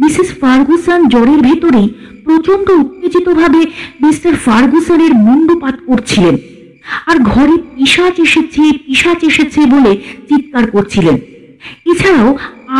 [0.00, 1.88] মিসেস ফার্গুসন জ্বরের ভেতরেই
[2.24, 3.60] প্রচণ্ড উত্তেজিতভাবে
[4.02, 6.34] মিস্টার ফার্গুসনের মুন্ডপাত করছিলেন
[7.06, 9.92] আর ঘরে পিসাচ এসেছে পিসাচ এসেছে বলে
[10.28, 11.16] চিৎকার করছিলেন।
[11.90, 12.30] এছাড়াও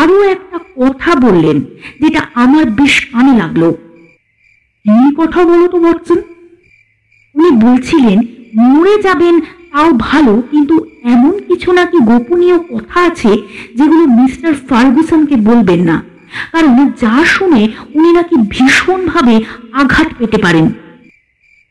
[0.01, 1.57] আরও একটা কথা বললেন,
[2.01, 3.63] যেটা আমার বেশ কানে লাগল।
[4.85, 6.19] কি কথা বলো তো বলছেন
[7.35, 8.19] উনি বলছিলেন,
[8.57, 9.35] মরে যাবেন
[9.73, 10.75] তাও ভালো, কিন্তু
[11.15, 13.33] এমন কিছু নাকি গোপনীয় কথা আছে
[13.79, 15.97] যেগুলো মিস্টার ফার্গুসনকে বলবেন না।
[16.53, 17.63] কারণ যা শুনে
[17.97, 19.35] উনি নাকি ভীষণভাবে
[19.81, 20.67] আঘাত পেতে পারেন।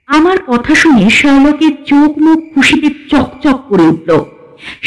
[0.10, 4.12] আমার কথা শুনে শার্লকের চোখ মুখ খুশিতে চকচক করে উঠল।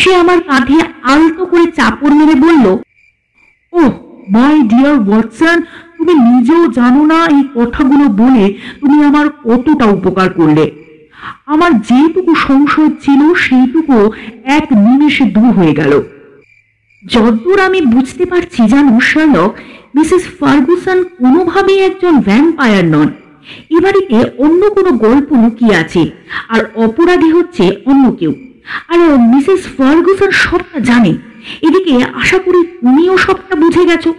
[0.00, 0.78] সে আমার কাঁধে
[1.12, 2.66] আলতো করে চাপড় মেরে বলল
[3.72, 3.80] ও
[4.34, 5.56] মাই ডিয়ার ওয়াটসন,
[5.96, 8.44] তুমি নিজেও জানো না এই কথাগুলো বলে
[8.80, 10.64] তুমি আমার কতটা উপকার করলে।
[11.46, 14.10] আমার যেটুকু সংশয় ছিল, সেইটুকু
[14.44, 16.02] এক নিমেষে দূর হয়ে গেল।
[17.04, 19.50] যদ্দূর আমি বুঝতে পারছি, জানো, শার্লক,
[19.94, 23.08] মিসেস ফার্গুসন কোনোভাবেই একজন ভ্যাম্পায়ার নন।
[23.70, 26.10] এ বাড়িতে অন্য কোনো গল্প লুকিয়ে আছে,
[26.48, 28.32] আর অপরাধী হচ্ছে অন্য কেউ।
[28.88, 28.98] আর
[29.32, 31.12] মিসেস ফার্গুসন সবটা জানে।
[31.62, 34.14] এদিকে আশা করি তুমিও সবটা বুঝে গেছো।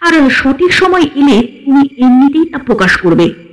[0.00, 3.49] আর সঠিক সময় এলে তুমি এমনিতেই তা প্রকাশ করবে।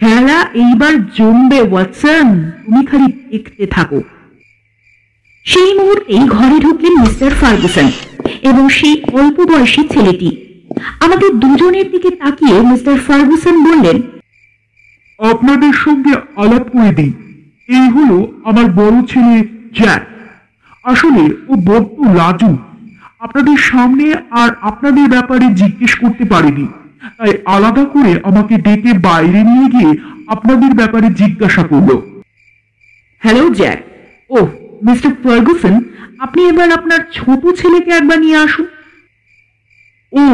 [0.00, 2.26] খেলা এইবার জমবে, ওয়াটসন।
[2.64, 4.02] তুমি খালি দেখতে থাকো।
[5.46, 7.88] সেই মুহূর্তেই ঘরে ঢুকলেন মিস্টার ফার্গুসন
[8.42, 10.30] এবং সেই অল্প বয়সী ছেলেটি।
[11.00, 13.96] আমাদের দুজনের দিকে তাকিয়ে মিস্টার ফার্গুসন বললেন,
[15.18, 17.12] আপনাদের সঙ্গে আলাপ করে দিই।
[17.68, 19.36] এই হলো আমার বড় ছেলে
[19.78, 20.02] জ্যাক।
[20.84, 22.52] আসলে ও বড্ড লাজু
[23.18, 24.06] আপনাদের সামনে
[24.42, 26.66] আর আপনাদের ব্যাপারে জিজ্ঞেস করতে পারেনি।
[27.18, 29.90] তাই আলাদা করে আমাকে ডেকে বাইরে নিয়ে গিয়ে
[30.26, 32.00] আপনাদের ব্যাপারে জিজ্ঞাসা করল।
[33.18, 33.78] Hello Jack.
[34.30, 34.46] ও
[34.86, 35.84] মিস্টার ফার্গুসন
[36.18, 38.66] আপনি এবার আপনার ছোট ছেলেকে একবার নিয়ে আসুন।
[40.12, 40.24] ও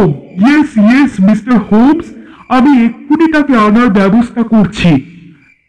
[0.46, 2.04] ইয়েস ইয়েস মিস্টার হোমস
[2.48, 4.90] আমি এক্ষুনি তাকে আনার ব্যবস্থা করছি।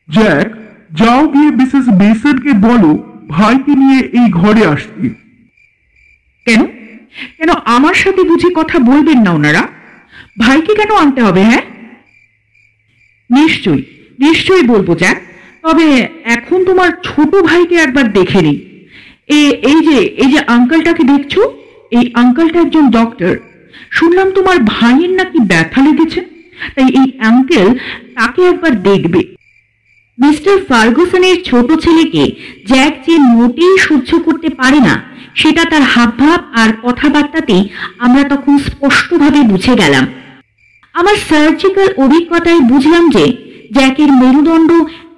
[0.10, 0.48] জ্যাক
[0.92, 2.92] যাও গিয়ে মিসেস মেসনকে বলো
[3.30, 5.10] ভাইকে নিয়ে এই ঘরে আসতে।
[6.46, 6.66] কেন?
[7.38, 9.83] কেন আমার সাথে বুঝি কথা বলবেন না ওনারা?
[10.38, 11.64] ভাইকে কেন আনতে হবে হ্যাঁ?
[13.30, 13.84] নিশ্চয়ই
[14.20, 15.18] নিশ্চয়ই বলব জ্যাক
[15.64, 15.88] তবে
[16.36, 18.58] এখন তোমার ছোট ভাইকে একবার দেখে নিই।
[19.72, 21.34] এই যে এই যে আঙ্কেলটাকে দেখছ?
[21.98, 23.34] এই আঙ্কেলটা একজন ডক্টর
[23.98, 26.20] শুনলাম তোমার ভাইয়ের নাকি ব্যথা লেগেছে।
[26.76, 27.68] তাই এই আঙ্কেল
[28.18, 29.22] তাকে একবার দেখবে।
[30.18, 32.24] মিস্টার ফার্গুসনের ছোট ছেলেকে
[32.70, 34.96] জ্যাক যে মোটেই সহ্য করতে পারে না,
[35.42, 37.64] সেটা তার হাবভাব আর কথাবার্তাতেই
[38.06, 40.06] আমরা তখন স্পষ্টভাবে বুঝে গেলাম।
[40.96, 43.26] আমার সার্জিক্যাল অভিজ্ঞতায় বুঝলাম যে
[43.76, 44.70] জ্যাকের মেরুদণ্ড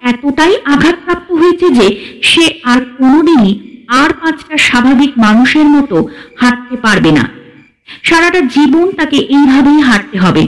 [0.01, 1.87] এতটাই আঘাতপ্রাপ্ত হয়েছে যে
[2.29, 3.53] সে আর কোনোদিনই
[4.01, 5.97] আর পাঁচটা স্বাভাবিক মানুষের মতো
[6.41, 7.25] হাঁটতে পারবে না।
[8.03, 10.43] সারাটা জীবন তাকে এইভাবেই হাঁটতে হবে।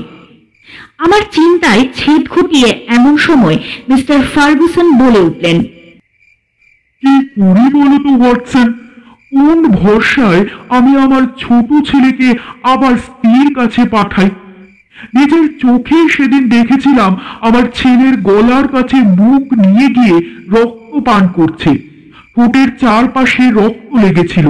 [0.98, 3.58] আমার চিন্তায় ছেদ ঘটিয়ে এমন সময়
[3.90, 5.58] মিস্টার ফার্গুসন বলে উঠলেন,
[7.04, 7.66] কি করি
[8.06, 8.12] তো
[9.32, 12.28] কোন ভরসায় আমি আমার ছোট ছেলেকে
[12.64, 14.30] আবার স্ত্রীর কাছে পাঠাই?
[15.14, 20.16] নিজের চোখে সেদিন দেখেছিলাম আমার ছেলের গলার কাছে মুখ নিয়ে গিয়ে
[20.50, 21.76] রক্ত পান করছে।
[22.36, 24.48] ঠোঁটের চারপাশে রক্ত লেগেছিল।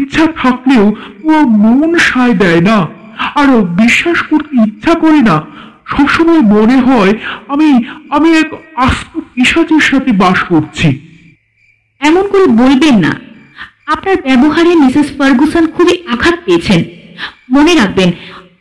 [0.00, 0.92] ইচ্ছা থাকলেও
[1.24, 2.88] ও মন সায় দেয় না।
[3.34, 5.42] আর বিশ্বাস করতে ইচ্ছা করে না।
[5.86, 7.12] সবসময় মনে হয়
[7.48, 10.98] আমি আমি এক আস্ত পিসাচের সাথে বাস করছি।
[12.00, 13.20] এমন করে বলবেন না।
[13.86, 16.84] আপনার ব্যবহারে মিসেস ফার্গুসন খুবই আঘাত পেয়েছেন।
[17.50, 18.12] মনে রাখবেন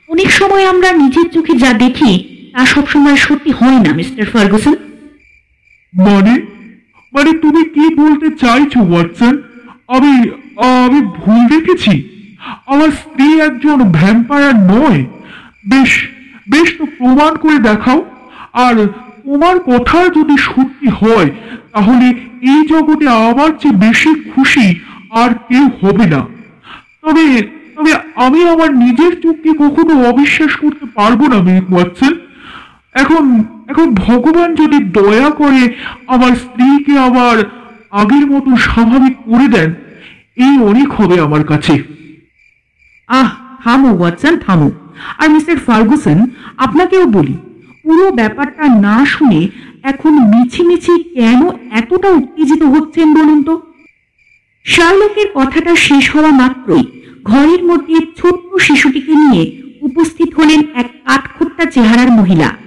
[0.09, 4.75] অনেক সময় আমরা নিজের চোখে যা দেখি, তা সবসময় সত্যি হয় না, মিস্টার ফার্গুসন।
[6.05, 6.41] মানে?
[7.13, 9.41] মানে তুমি কি বলতে চাইছো, ওয়াটসন?
[9.87, 12.03] আমি আমি ভুল দেখেছি?
[12.67, 15.05] আমার স্ত্রী একজন ভ্যাম্পায়ার নয়।
[15.69, 16.07] বেশ
[16.49, 18.05] বেশ তো প্রমাণ করে দেখাও।
[18.53, 18.87] আর
[19.25, 21.29] তোমার কথা যদি সত্যি হয়,
[21.73, 22.05] তাহলে
[22.41, 24.79] এই জগতে আমার চেয়ে বেশি খুশি
[25.11, 26.25] আর কেউ হবে না।
[27.01, 32.13] তবে তবে আমি আমার নিজের চোখকে কখনো অবিশ্বাস করতে পারব না মিস ওয়াটসন।
[32.93, 35.77] এখন এখন ভগবান যদি দয়া করে
[36.07, 37.37] আমার স্ত্রীকে আবার
[37.91, 39.73] আগের মতো স্বাভাবিক করে দেন,
[40.37, 41.83] এই অনেক হবে আমার কাছে।
[43.07, 43.29] আহ,
[43.63, 44.71] থামো ওয়াটসন, থামো।
[45.17, 46.25] আর মিস্টার ফার্গুসন,
[46.57, 47.37] আপনাকেও বলি,
[47.83, 49.47] পুরো ব্যাপারটা না শুনে
[49.83, 53.61] এখন মিছি মিছি কেন এতটা উত্তেজিত হচ্ছেন বলুন তো?
[54.63, 59.43] শার্লকের কথাটা শেষ হওয়া মাত্রই ঘরের মধ্যে ছোট্ট শিশুটিকে নিয়ে
[59.81, 62.57] উপস্থিত হলেন এক কাঠখোট্টা চেহারার মহিলা।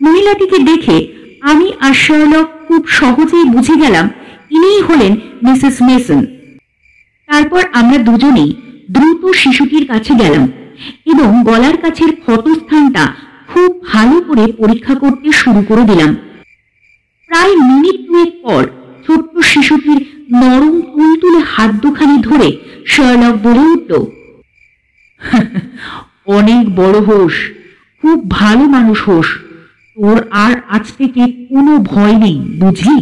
[0.00, 0.96] মহিলাটিকে দেখে
[1.40, 4.10] আমি আর শার্লক খুব সহজেই বুঝে গেলাম
[4.50, 5.12] ইনিই হলেন
[5.42, 6.26] মিসেস মেসন।
[7.26, 8.52] তারপর আমরা দুজনেই
[8.90, 10.48] দ্রুত শিশুটির কাছে গেলাম
[11.06, 13.14] এবং গলার কাছের ক্ষতস্থানটা
[13.48, 16.16] খুব ভালো করে পরীক্ষা করতে শুরু করে দিলাম।
[17.26, 18.62] প্রায় মিনিট দুয়েক পর
[19.06, 22.48] ছোট্ট শিশুটির নরম তুলতুলে হাত দুখানি ধরে
[22.86, 23.92] শার্লক বলে উঠল,
[26.26, 27.34] অনেক বড় হোস,
[28.02, 29.28] খুব ভালো মানুষ হোস।
[29.96, 32.98] তোর আর আজ থেকে কোনো ভয় নেই, বুঝলি?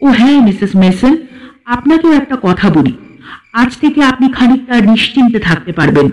[0.00, 1.16] ও হ্যাঁ মিসেস মেসন
[1.64, 2.92] আপনাকেও একটা কথা বলি।
[3.52, 6.06] আজ থেকে আপনি খানিকটা নিশ্চিন্তে থাকতে পারবেন।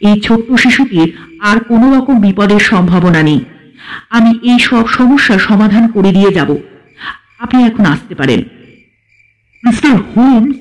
[0.00, 1.08] এই ছোট্ট শিশুটির
[1.40, 3.40] আর কোনো রকম বিপদের সম্ভাবনা নেই।
[4.10, 6.56] আমি এই সব সমস্যার সমাধান করে দিয়ে যাব।
[7.38, 8.42] আপনি এখন আসতে পারেন।
[9.64, 10.56] মিস্টার হোমস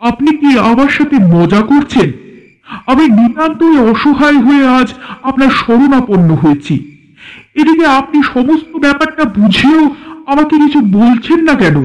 [0.00, 2.08] আপনি কি আমার সাথে মজা করছেন?
[2.90, 4.88] আমি নিতান্তই অসহায় হয়ে আজ
[5.28, 6.74] আপনার শরণাপন্ন হয়েছি।
[7.60, 9.82] এদিকে আপনি সমস্ত ব্যাপারটা বুঝেও
[10.32, 11.76] আমাকে কিছু বলছেন না কেন?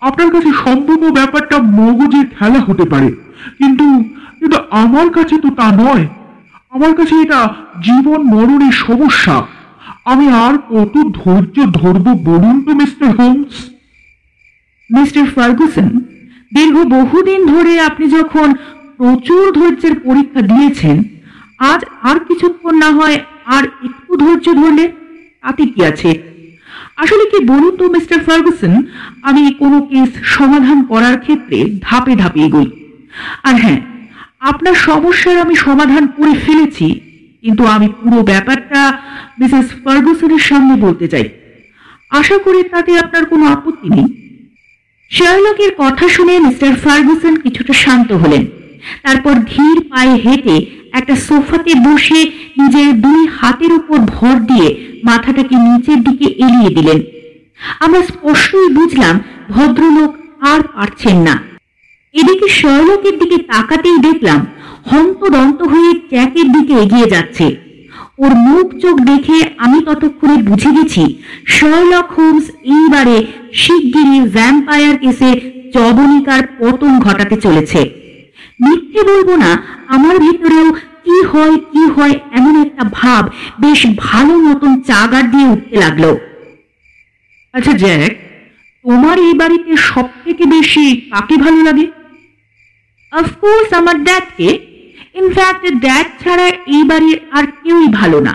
[0.00, 3.08] আপনার কাছে সম্পূর্ণ ব্যাপারটা মগজের খেলা হতে পারে,
[3.58, 3.86] কিন্তু
[4.40, 6.04] কিন্তু আমার কাছে তো তা নয়।
[6.72, 7.40] আমার কাছে এটা
[7.86, 9.36] জীবন মরণের সমস্যা।
[10.12, 13.54] আমি আর কত ধৈর্য ধরবো বলুন তো, মিস্টার হোমস?
[14.90, 15.90] মিস্টার ফার্গুসন,
[16.56, 18.48] দীর্ঘ বহুদিন ধরে আপনি যখন
[18.98, 20.96] প্রচুর ধৈর্যের পরীক্ষা দিয়েছেন,
[21.72, 23.18] আজ আর কিছুক্ষণ না হয়
[23.56, 24.84] আর একটু ধৈর্য ধরলে,
[25.42, 26.10] তাতে কি আছে?
[27.02, 28.72] আসলে কি বলুন তো, মিস্টার ফার্গুসন,
[29.28, 32.68] আমি কোনো কেস সমাধান করার ক্ষেত্রে ধাপে ধাপে এগোই।
[33.46, 33.80] আর হ্যাঁ
[34.50, 36.88] আপনার সমস্যার আমি সমাধান করে ফেলেছি,
[37.44, 38.80] কিন্তু আমি পুরো ব্যাপারটা
[39.38, 41.26] মিসেস ফার্গুসনের সামনে বলতে চাই।
[42.10, 44.08] আশা করি তাতে আপনার কোনো আপত্তি নেই।
[45.10, 48.42] শার্লকের কথা শুনে মিস্টার ফার্গুসন কিছুটা শান্ত হলেন।
[49.02, 50.56] তারপর ধীর পায়ে হেঁটে
[50.92, 52.20] একটা সোফাতে বসে
[52.58, 54.68] নিজের দুই হাতের উপর ভর দিয়ে
[55.04, 56.98] মাথাটাকে নিচের দিকে এড়িয়ে দিলেন।
[57.80, 59.14] আমরা স্পষ্টই বুঝলাম
[59.50, 61.34] ভদ্রলোক আর পারছেন না।
[62.14, 64.40] এদিকে শরলকের দিকে তাকাতেই দেখলাম
[64.90, 67.46] হন্তদন্ত হয়ে জ্যাকের দিকে এগিয়ে যাচ্ছে।
[68.18, 71.04] ওর মুখ চোখ দেখে আমি ততক্ষণে বুঝে গেছি
[71.46, 73.16] শরলক হোমস এইবারে
[73.52, 75.30] শিগগিরই ভ্যাম্পায়ার কেসে
[75.74, 77.80] জবনিকার পতন ঘটাতে চলেছে।
[78.60, 79.50] মিথ্যে বলব না
[79.88, 80.72] আমার ভিতরেও
[81.04, 83.22] কি হয় কি হয় এমন একটা ভাব
[83.60, 86.04] বেশ ভালো মতন চাগার দিয়ে উঠতে লাগল।
[87.54, 88.12] আচ্ছা জ্যাক
[88.84, 91.86] তোমার এই বাড়িতে সব থেকে বেশি কাকে ভালো লাগে?
[93.12, 94.48] অফকোর্স আমার ড্যাডকে
[95.16, 98.34] ইনফ্যাক্ট ড্যাড ছাড়া এই বাড়ির আর কেউই ভালো না।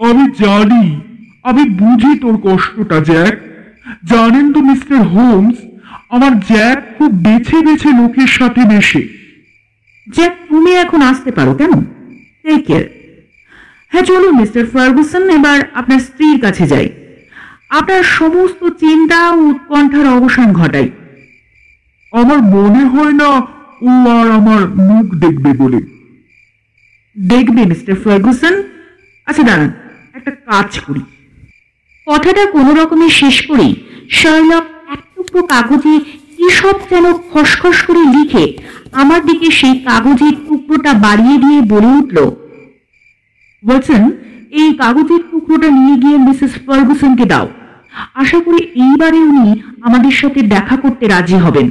[0.00, 1.00] আমি জানি
[1.42, 3.34] আমি বুঝি তোর কষ্টটা জ্যাক।
[4.04, 5.56] জানেন তো মিস্টার হোমস
[6.10, 9.08] আমার জ্যাক খুব বেছে বেছে লোকের সাথে মেশে।
[10.14, 11.84] জ্যাক তুমি এখন আসতে পারো কেমন?
[12.42, 12.84] টেক কেয়ার
[13.88, 16.88] হ্যাঁ চলুন মিস্টার ফার্গুসন এবার আপনার স্ত্রীর কাছে যাই।
[17.70, 20.90] আপনার সমস্ত চিন্তা ও উৎকণ্ঠার অবসান ঘটাই।
[22.12, 23.28] আমার মনে হয় না
[23.86, 25.80] ও আর আমার মুখ দেখবে বলে।
[27.16, 28.54] দেখবে মিস্টার ফার্গুসন?
[29.26, 29.70] আচ্ছা দাঁড়ান
[30.14, 31.02] একটা কাজ করি।
[32.06, 33.72] কথাটা কোনো রকমে শেষ করেই
[34.18, 34.64] শার্লক
[34.94, 35.94] এক টুকরো কাগজে
[36.36, 38.44] কি সব যেন খসখস করে লিখে
[38.92, 42.18] আমার দিকে সেই কাগজের টুকরোটা বাড়িয়ে দিয়ে বলে উঠল
[43.62, 44.02] বলছেন
[44.60, 47.46] এই কাগজের টুকরোটা নিয়ে গিয়ে মিসেস ফার্গুসনকে দাও।
[48.14, 49.46] আশা করি এইবারে উনি
[49.82, 51.66] আমাদের সাথে দেখা করতে রাজি হবেন।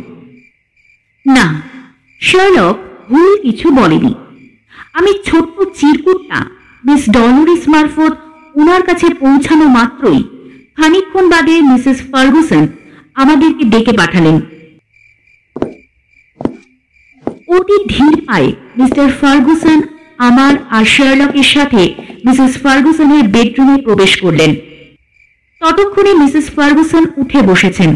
[1.25, 1.45] না
[2.21, 2.75] শার্লক
[3.09, 4.13] ভুল কিছু বলেনি।
[4.93, 6.39] আমি ছোট্ট চিরকুটটা,
[6.83, 8.13] মিস ডলোরিস মারফত
[8.55, 10.21] ওনার কাছে পৌঁছানো মাত্রই
[10.77, 12.63] খানিকক্ষণ বাদে মিসেস ফার্গুসন
[13.15, 14.35] আমাদেরকে ডেকে পাঠালেন।
[17.47, 19.79] অতি ধীর পায়ে মিস্টার ফার্গুসন
[20.17, 21.81] আমার আর শার্লকের সাথে
[22.25, 24.51] মিসেস ফার্গুসনের বেডরুমে প্রবেশ করলেন।
[25.61, 27.89] ততক্ষণে মিসেস ফার্গুসন উঠে বসেছেন।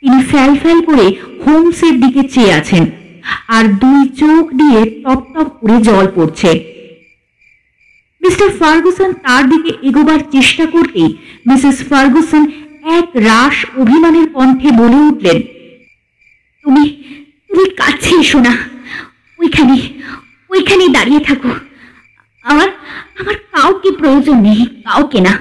[0.00, 1.06] তিনি ফ্যাল ফ্যাল করে
[1.42, 2.82] হোমসের দিকে চেয়ে আছেন।
[3.56, 6.50] আর দুই চোখ দিয়ে টপ টপ করে জল পড়ছে।
[8.22, 11.10] মিস্টার ফার্গুসন তার দিকে এগোবার চেষ্টা করতেই
[11.48, 12.42] মিসেস ফার্গুসন
[12.98, 15.38] এক রাস অভিমানের কণ্ঠে বলে উঠলেন,
[16.64, 16.84] তুমি
[17.46, 18.54] তুমি কাছে এসো না।
[19.38, 19.76] ওইখানে,
[20.50, 21.50] ওইখানেই দাঁড়িয়ে থাকো।
[22.44, 22.68] আমার
[23.20, 25.34] আমার কাউকে প্রয়োজন নেই, কাউকে না।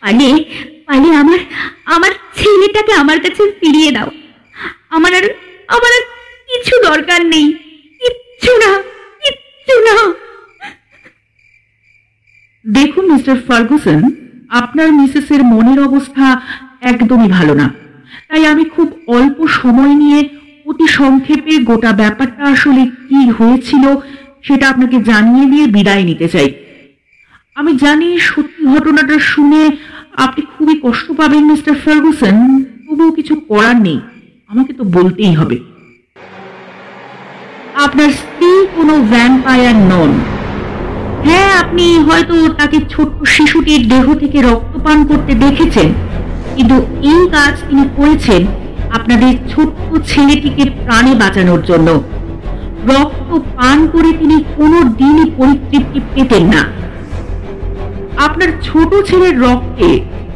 [0.00, 0.28] পারলে
[0.86, 1.40] পারলে আমার
[1.94, 4.10] আমার ছেলেটাকে আমার কাছে ফিরিয়ে দাও।
[4.96, 5.26] আমার আর
[5.74, 6.04] আমার আর
[6.58, 7.52] কিছু দরকার নেই।
[8.00, 8.82] কিচ্ছু না
[9.22, 10.14] কিচ্ছু না।
[12.72, 14.10] দেখুন, মিস্টার ফার্গুসন,
[14.48, 16.40] আপনার মিসেসের মনের অবস্থা
[16.80, 17.74] একদমই ভালো না।
[18.28, 20.28] তাই আমি খুব অল্প সময় নিয়ে
[20.66, 24.00] অতি সংক্ষেপে গোটা ব্যাপারটা আসলে কি হয়েছিল
[24.42, 26.54] সেটা আপনাকে জানিয়ে দিয়ে বিদায় নিতে চাই।
[27.54, 29.76] আমি জানি সত্যি ঘটনাটা শুনে
[30.16, 34.00] আপনি খুবই কষ্ট পাবেন, মিস্টার ফার্গুসন। তবুও কিছু করার নেই।
[34.48, 35.67] আমাকে তো বলতেই হবে।
[37.84, 40.10] আপনার স্ত্রী কোনো ভ্যাম্পায়ার নন।
[41.26, 45.88] হ্যাঁ আপনি হয়তো তাকে ছোট্ট শিশুটির দেহ থেকে রক্তপান করতে দেখেছেন,
[46.56, 46.76] কিন্তু
[47.12, 48.40] এই কাজ তিনি করেছেন
[48.96, 51.88] আপনাদের ছোট্ট ছেলেটিকে প্রাণে বাঁচানোর জন্য।
[52.92, 56.62] রক্ত পান করে তিনি কোনো দিনই পরিতৃপ্তি পেতেন না।
[58.26, 59.88] আপনার ছোট ছেলের রক্তে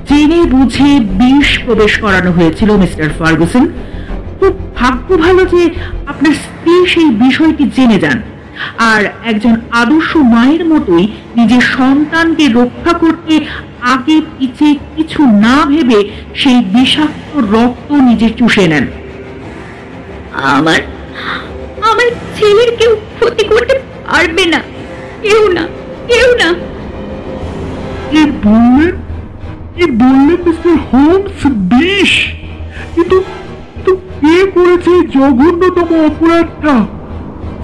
[0.08, 0.90] জেনে বুঝে
[1.20, 3.64] বিষ প্রবেশ করানো হয়েছিল, মিস্টার ফার্গুসন।
[4.42, 5.70] খুব ভাগ্য ভালো যে
[6.06, 8.22] আপনার স্ত্রী সেই বিষয়টি জেনে যান।
[8.78, 13.40] আর একজন আদর্শ মায়ের মতোই নিজের সন্তানকে রক্ষা করতে
[13.80, 18.86] আগে পিছে কিছু না ভেবে সেই বিষাক্ত রক্ত নিজে চুষে নেন।
[20.32, 20.80] আমার
[21.90, 23.74] আমার ছেলের কেউ ক্ষতি করতে
[24.10, 24.60] পারবে না।
[25.22, 25.68] কেউ না
[26.08, 26.54] কেউ না।
[28.10, 28.92] কি বললেন
[29.76, 32.12] কি বললেন মিস্টার হোমস বিষ।
[32.94, 33.24] কিন্তু
[33.84, 36.74] কিন্তু কে করেছে জঘন্যতম অপরাধটা?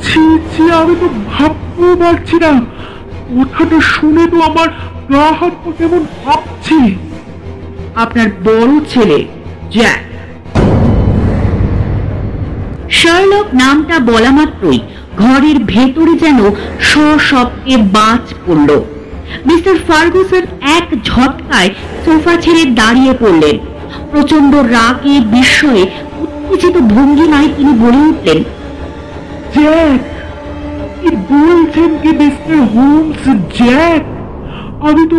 [0.04, 2.52] ছি ছি, আমি তো ভাবতেও পারছি না।
[3.36, 4.68] কথাটা শুনে তো আমার
[5.12, 6.02] গা হাত কেমন
[8.04, 9.18] আপনার বড় ছেলে,
[9.74, 10.02] জ্যাক।
[12.98, 14.80] শার্লক নামটা বলা মাত্রই
[15.22, 16.38] ঘরের ভেতরে যেন
[16.90, 18.70] সশব্দে বাজ পড়ল।
[19.48, 20.44] মিস্টার ফার্গুসন
[20.78, 21.70] এক ঝটকায়
[22.04, 23.56] সোফা ছেড়ে দাঁড়িয়ে পড়লেন।
[24.12, 25.84] প্রচণ্ড রাগে বিস্ময়ে
[26.52, 28.38] উত্তেজিত ভঙ্গিমায় তিনি বলে উঠলেন।
[29.54, 30.00] জ্যাক
[31.00, 33.22] কি বলছেন কি মিস্টার হোমস?
[33.58, 34.02] জ্যাক
[34.88, 35.18] আমি তো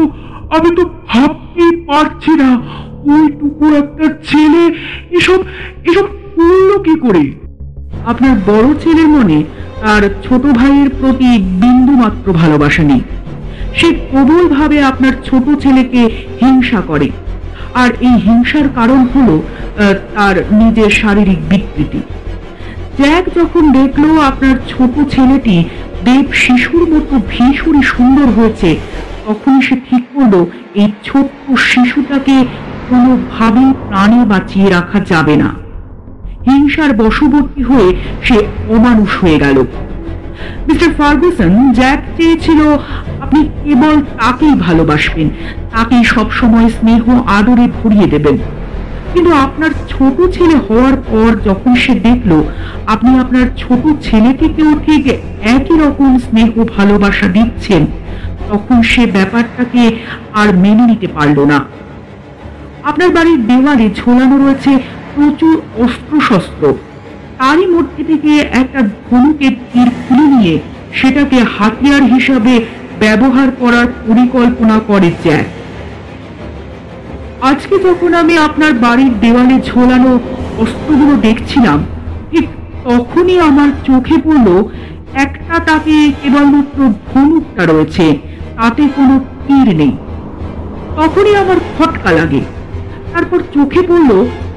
[0.56, 2.50] আমি তো ভাবতেই পারছি না
[3.14, 4.64] ওইটুকু একটা ছেলে
[5.18, 5.40] এসব
[5.90, 6.06] এসব
[6.36, 7.24] করল কি করে?
[8.06, 9.38] আপনার বড় ছেলের মনে
[9.82, 11.30] তার ছোট ভাইয়ের প্রতি
[11.62, 13.02] বিন্দু মাত্র ভালোবাসা নেই।
[13.76, 16.02] সে প্রবলভাবে আপনার ছোট ছেলেকে
[16.42, 17.10] হিংসা করে।
[17.74, 19.36] আর এই হিংসার কারণ হলো
[20.16, 22.02] তার নিজের শারীরিক বিকৃতি।
[22.98, 25.56] জ্যাক যখন দেখল আপনার ছোট ছেলেটি
[26.06, 28.70] দেব শিশুর মতো ভীষণই সুন্দর হয়েছে
[29.26, 30.34] তখন সে ঠিক করল,
[30.82, 32.36] এই ছোট্ট শিশুটাকে
[32.90, 35.50] কোনোভাবেই প্রাণে বাঁচিয়ে রাখা যাবে না।
[36.46, 37.90] হিংসার বশবর্তী হয়ে
[38.24, 38.38] সে
[38.76, 39.58] অমানুষ হয়ে গেল।
[40.68, 42.60] মিস্টার ফার্গুসন, জ্যাক চেয়েছিল
[43.24, 45.28] আপনি কেবল তাকেই ভালোবাসবেন,
[45.74, 47.04] তাকেই সবসময় স্নেহ
[47.38, 48.38] আদরে ভরিয়ে দেবেন।
[49.14, 52.32] কিন্তু আপনার ছোট ছেলে হওয়ার পর যখন সে দেখল,
[52.94, 55.04] আপনি আপনার ছোট ছেলেটিকেও ঠিক
[55.56, 57.82] একই রকম স্নেহ ভালোবাসা দিচ্ছেন,
[58.50, 59.84] তখন সে ব্যাপারটাকে
[60.42, 61.60] আর মেনে নিতে পারল না।
[62.90, 64.72] আপনার বাড়ির দেওয়ালে ঝোলানো রয়েছে
[65.16, 66.64] প্রচুর অস্ত্রশস্ত্র।
[67.40, 68.32] তারই মধ্যে থেকে
[68.62, 70.56] একটা ধনুকের তীর খুলে নিয়ে
[70.94, 72.54] সেটাকে হাতিয়ার হিসাবে
[73.00, 75.48] ব্যবহার করার পরিকল্পনা করে জ্যাক
[77.42, 80.12] আজকে যখন আমি আপনার বাড়ির দেওয়ালে ঝোলানো
[80.58, 81.80] অস্ত্রগুলো দেখছিলাম,
[82.32, 82.46] ঠিক
[82.84, 84.48] তখনই আমার চোখে পড়ল
[85.14, 86.80] একটা তাকে কেবলমাত্র
[87.10, 88.06] ধনুকটা রয়েছে,
[88.58, 89.16] তাতে কোনো
[89.48, 89.94] তীর নেই।
[90.96, 92.42] তখনই আমার খটকা লাগে।
[93.14, 94.12] তারপর চোখে পড়ল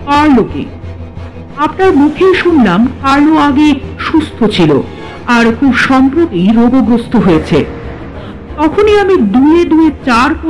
[0.06, 0.62] কার্লোকে
[1.64, 4.70] আপনার মুখে শুনলাম আলো আগে সুস্থ ছিল
[5.26, 7.58] আর খুব সম্প্রতি রোগগ্রস্ত হয়েছে।
[8.56, 10.30] তখনই আমি দুয়ে দুয়ে চার